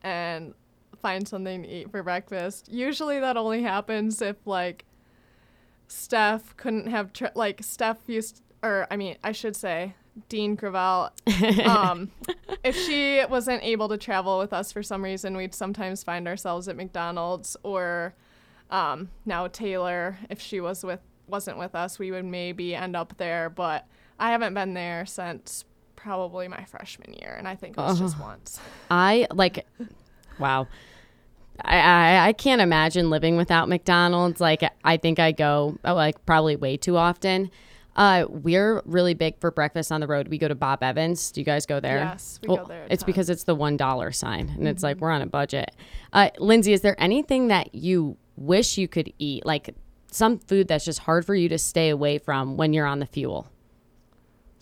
and 0.03 0.55
find 1.01 1.27
something 1.27 1.63
to 1.63 1.69
eat 1.69 1.91
for 1.91 2.03
breakfast. 2.03 2.69
Usually 2.71 3.21
that 3.21 3.37
only 3.37 3.63
happens 3.63 4.23
if 4.23 4.37
like 4.47 4.85
Steph 5.89 6.57
couldn't 6.57 6.89
have 6.89 7.11
like 7.35 7.63
Steph 7.63 7.99
used 8.07 8.43
or 8.63 8.87
I 8.91 8.97
mean, 8.97 9.17
I 9.23 9.33
should 9.33 9.57
say 9.57 9.95
Dean 10.29 10.55
Gravel 10.55 11.11
um, 11.65 12.11
if 12.65 12.77
she 12.77 13.23
wasn't 13.29 13.63
able 13.63 13.89
to 13.89 13.99
travel 13.99 14.39
with 14.39 14.53
us 14.53 14.73
for 14.73 14.83
some 14.83 15.05
reason, 15.05 15.37
we'd 15.37 15.55
sometimes 15.55 16.03
find 16.03 16.27
ourselves 16.27 16.69
at 16.69 16.77
McDonald's 16.77 17.57
or 17.63 18.15
um, 18.71 19.11
now 19.25 19.47
Taylor, 19.47 20.19
if 20.31 20.41
she 20.41 20.61
was 20.61 20.85
with 20.85 21.01
wasn't 21.29 21.59
with 21.59 21.75
us, 21.75 21.99
we 21.99 22.11
would 22.11 22.25
maybe 22.25 22.75
end 22.75 22.97
up 22.97 23.17
there. 23.17 23.51
But 23.51 23.87
I 24.19 24.31
haven't 24.31 24.55
been 24.55 24.75
there 24.75 25.07
since 25.07 25.65
probably 25.97 26.49
my 26.49 26.65
freshman 26.65 27.15
year, 27.15 27.35
and 27.37 27.49
I 27.49 27.55
think 27.55 27.77
it 27.77 27.81
was 27.81 27.99
just 27.99 28.19
once. 28.21 28.61
I 28.91 29.27
like, 29.33 29.67
wow. 30.39 30.69
I, 31.65 31.79
I, 31.79 32.29
I 32.29 32.33
can't 32.35 32.61
imagine 32.61 33.09
living 33.09 33.37
without 33.37 33.69
McDonald's. 33.69 34.41
Like 34.41 34.63
I 34.85 34.97
think 34.99 35.19
I 35.19 35.33
go 35.33 35.79
oh, 35.85 35.95
like 35.95 36.25
probably 36.27 36.57
way 36.57 36.77
too 36.77 36.97
often. 36.97 37.51
Uh, 37.97 38.27
we're 38.29 38.83
really 38.85 39.15
big 39.15 39.41
for 39.41 39.51
breakfast 39.51 39.91
on 39.91 40.01
the 40.01 40.07
road. 40.07 40.29
We 40.29 40.37
go 40.37 40.49
to 40.49 40.55
Bob 40.55 40.83
Evans. 40.83 41.31
Do 41.31 41.41
you 41.41 41.47
guys 41.47 41.65
go 41.65 41.81
there? 41.81 41.97
Yes, 41.97 42.39
we 42.43 42.49
well, 42.49 42.59
go 42.59 42.65
there. 42.67 42.87
It's 42.91 43.03
because 43.03 43.31
it's 43.31 43.45
the 43.45 43.55
one 43.55 43.79
dollar 43.79 44.13
sign, 44.13 44.41
and 44.41 44.51
mm-hmm. 44.51 44.67
it's 44.67 44.83
like 44.83 44.97
mm-hmm. 44.97 45.05
we're 45.07 45.11
on 45.13 45.23
a 45.23 45.27
budget. 45.27 45.75
Uh, 46.13 46.29
Lindsay, 46.39 46.75
is 46.75 46.83
there 46.83 46.97
anything 46.99 47.49
that 47.49 47.75
you 47.75 48.19
wish 48.37 48.77
you 48.77 48.87
could 48.87 49.11
eat, 49.19 49.47
like 49.47 49.75
some 50.11 50.39
food 50.39 50.69
that's 50.69 50.85
just 50.85 51.01
hard 51.01 51.25
for 51.25 51.35
you 51.35 51.49
to 51.49 51.59
stay 51.59 51.89
away 51.89 52.19
from 52.19 52.59
when 52.59 52.75
you're 52.75 52.87
on 52.87 52.99
the 52.99 53.07
fuel? 53.07 53.49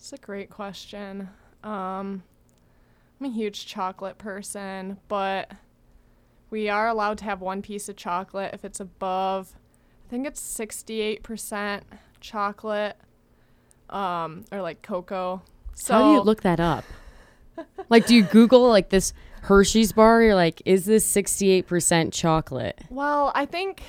It's 0.05 0.13
a 0.13 0.19
great 0.19 0.51
question. 0.51 1.31
Um, 1.63 2.25
I'm 3.19 3.27
a 3.27 3.31
huge 3.31 3.65
chocolate 3.65 4.19
person, 4.19 4.99
but 5.09 5.51
we 6.51 6.69
are 6.69 6.89
allowed 6.89 7.17
to 7.19 7.25
have 7.25 7.41
one 7.41 7.63
piece 7.63 7.89
of 7.89 7.97
chocolate 7.97 8.51
if 8.53 8.67
it's 8.67 8.81
above, 8.81 9.55
I 10.07 10.11
think 10.11 10.27
it's 10.27 10.43
68% 10.43 11.85
chocolate 12.21 12.99
um, 13.89 14.45
or 14.53 14.61
like 14.61 14.83
cocoa. 14.83 15.41
So 15.73 15.95
How 15.95 16.03
do 16.03 16.11
you 16.11 16.21
look 16.21 16.43
that 16.43 16.61
up? 16.61 16.85
like, 17.89 18.07
do 18.07 18.15
you 18.15 18.25
Google 18.25 18.69
like 18.69 18.91
this 18.91 19.15
Hershey's 19.41 19.93
bar? 19.93 20.23
You're 20.23 20.35
like, 20.35 20.61
is 20.67 20.85
this 20.85 21.11
68% 21.11 22.13
chocolate? 22.13 22.79
Well, 22.91 23.33
I 23.35 23.47
think 23.47 23.83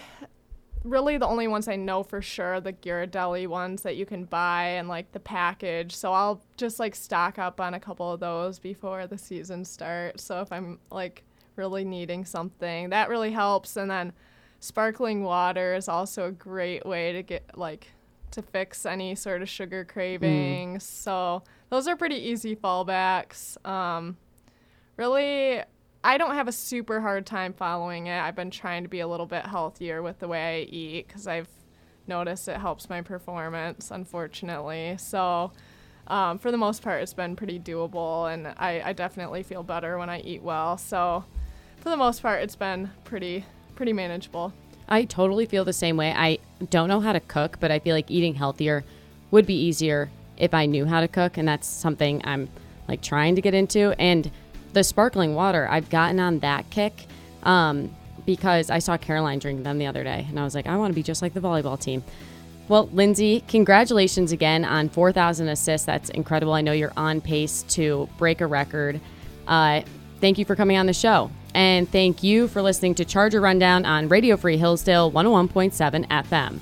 really 0.85 1.17
the 1.17 1.27
only 1.27 1.47
ones 1.47 1.67
I 1.67 1.75
know 1.75 2.03
for 2.03 2.21
sure 2.21 2.61
the 2.61 2.71
Ghirardelli 2.71 3.47
ones 3.47 3.81
that 3.81 3.97
you 3.97 4.05
can 4.05 4.25
buy 4.25 4.65
and 4.67 4.87
like 4.87 5.11
the 5.11 5.19
package. 5.19 5.95
So 5.95 6.13
I'll 6.13 6.41
just 6.57 6.79
like 6.79 6.95
stock 6.95 7.39
up 7.39 7.59
on 7.59 7.73
a 7.73 7.79
couple 7.79 8.11
of 8.11 8.19
those 8.19 8.59
before 8.59 9.07
the 9.07 9.17
season 9.17 9.65
starts. 9.65 10.23
So 10.23 10.41
if 10.41 10.51
I'm 10.51 10.79
like 10.91 11.23
really 11.55 11.83
needing 11.83 12.23
something, 12.23 12.91
that 12.91 13.09
really 13.09 13.31
helps. 13.31 13.75
And 13.75 13.89
then 13.89 14.13
sparkling 14.59 15.23
water 15.23 15.73
is 15.73 15.89
also 15.89 16.27
a 16.27 16.31
great 16.31 16.85
way 16.85 17.11
to 17.13 17.23
get 17.23 17.57
like 17.57 17.87
to 18.31 18.41
fix 18.41 18.85
any 18.85 19.15
sort 19.15 19.41
of 19.41 19.49
sugar 19.49 19.83
cravings. 19.83 20.83
Mm. 20.83 20.87
So 20.87 21.43
those 21.69 21.87
are 21.87 21.95
pretty 21.95 22.17
easy 22.17 22.55
fallbacks. 22.55 23.57
Um, 23.67 24.17
really, 24.97 25.61
I 26.05 26.19
don't 26.19 26.35
have 26.35 26.47
a 26.47 26.51
super 26.51 27.01
hard 27.01 27.25
time 27.25 27.51
following 27.51 28.05
it. 28.05 28.19
I've 28.19 28.35
been 28.35 28.51
trying 28.51 28.83
to 28.83 28.89
be 28.89 28.99
a 28.99 29.07
little 29.07 29.25
bit 29.25 29.43
healthier 29.43 30.03
with 30.03 30.19
the 30.19 30.27
way 30.27 30.59
I 30.59 30.59
eat 30.71 31.07
because 31.07 31.25
I've 31.25 31.47
noticed 32.05 32.47
it 32.47 32.57
helps 32.57 32.91
my 32.91 33.01
performance, 33.01 33.89
unfortunately. 33.89 34.97
So, 34.99 35.51
um, 36.05 36.37
for 36.37 36.51
the 36.51 36.57
most 36.57 36.83
part, 36.83 37.01
it's 37.01 37.15
been 37.15 37.35
pretty 37.35 37.59
doable, 37.59 38.31
and 38.31 38.47
I, 38.47 38.83
I 38.85 38.93
definitely 38.93 39.41
feel 39.41 39.63
better 39.63 39.97
when 39.97 40.11
I 40.11 40.19
eat 40.19 40.43
well. 40.43 40.77
So, 40.77 41.25
for 41.77 41.89
the 41.89 41.97
most 41.97 42.21
part, 42.21 42.43
it's 42.43 42.55
been 42.55 42.91
pretty 43.03 43.43
pretty 43.75 43.91
manageable. 43.91 44.53
I 44.87 45.05
totally 45.05 45.47
feel 45.47 45.65
the 45.65 45.73
same 45.73 45.97
way. 45.97 46.13
I 46.15 46.37
don't 46.69 46.87
know 46.87 46.99
how 46.99 47.13
to 47.13 47.19
cook, 47.19 47.57
but 47.59 47.71
I 47.71 47.79
feel 47.79 47.95
like 47.95 48.11
eating 48.11 48.35
healthier 48.35 48.83
would 49.31 49.47
be 49.47 49.55
easier 49.55 50.11
if 50.37 50.53
I 50.53 50.67
knew 50.67 50.85
how 50.85 51.01
to 51.01 51.07
cook, 51.07 51.37
and 51.37 51.47
that's 51.47 51.67
something 51.67 52.21
I'm 52.23 52.47
like 52.87 53.01
trying 53.01 53.33
to 53.37 53.41
get 53.41 53.55
into. 53.55 53.95
And 53.99 54.29
the 54.75 54.83
sparkling 54.83 55.33
water, 55.33 55.67
I've 55.67 55.89
gotten 55.89 56.19
on 56.19 56.39
that 56.39 56.69
kick 56.69 57.07
um, 57.41 57.95
because 58.25 58.69
I 58.69 58.79
saw 58.79 58.97
Caroline 58.97 59.39
drink 59.39 59.63
them 59.63 59.79
the 59.79 59.87
other 59.87 60.03
day, 60.03 60.27
and 60.29 60.39
I 60.39 60.43
was 60.43 60.53
like, 60.53 60.67
I 60.67 60.77
want 60.77 60.91
to 60.91 60.95
be 60.95 61.01
just 61.01 61.23
like 61.23 61.33
the 61.33 61.39
volleyball 61.39 61.79
team. 61.79 62.03
Well, 62.67 62.87
Lindsay, 62.91 63.43
congratulations 63.47 64.31
again 64.31 64.65
on 64.65 64.89
4,000 64.89 65.47
assists. 65.47 65.85
That's 65.85 66.09
incredible. 66.09 66.53
I 66.53 66.61
know 66.61 66.71
you're 66.73 66.93
on 66.97 67.21
pace 67.21 67.63
to 67.69 68.09
break 68.17 68.41
a 68.41 68.47
record. 68.47 68.99
Uh, 69.47 69.81
thank 70.19 70.37
you 70.37 70.45
for 70.45 70.55
coming 70.55 70.77
on 70.77 70.87
the 70.87 70.93
show. 70.93 71.31
And 71.53 71.89
thank 71.89 72.21
you 72.21 72.47
for 72.47 72.61
listening 72.61 72.95
to 72.95 73.05
Charger 73.05 73.39
Rundown 73.39 73.85
on 73.85 74.09
Radio 74.09 74.35
Free 74.35 74.57
Hillsdale 74.57 75.11
101.7 75.11 76.07
FM. 76.07 76.59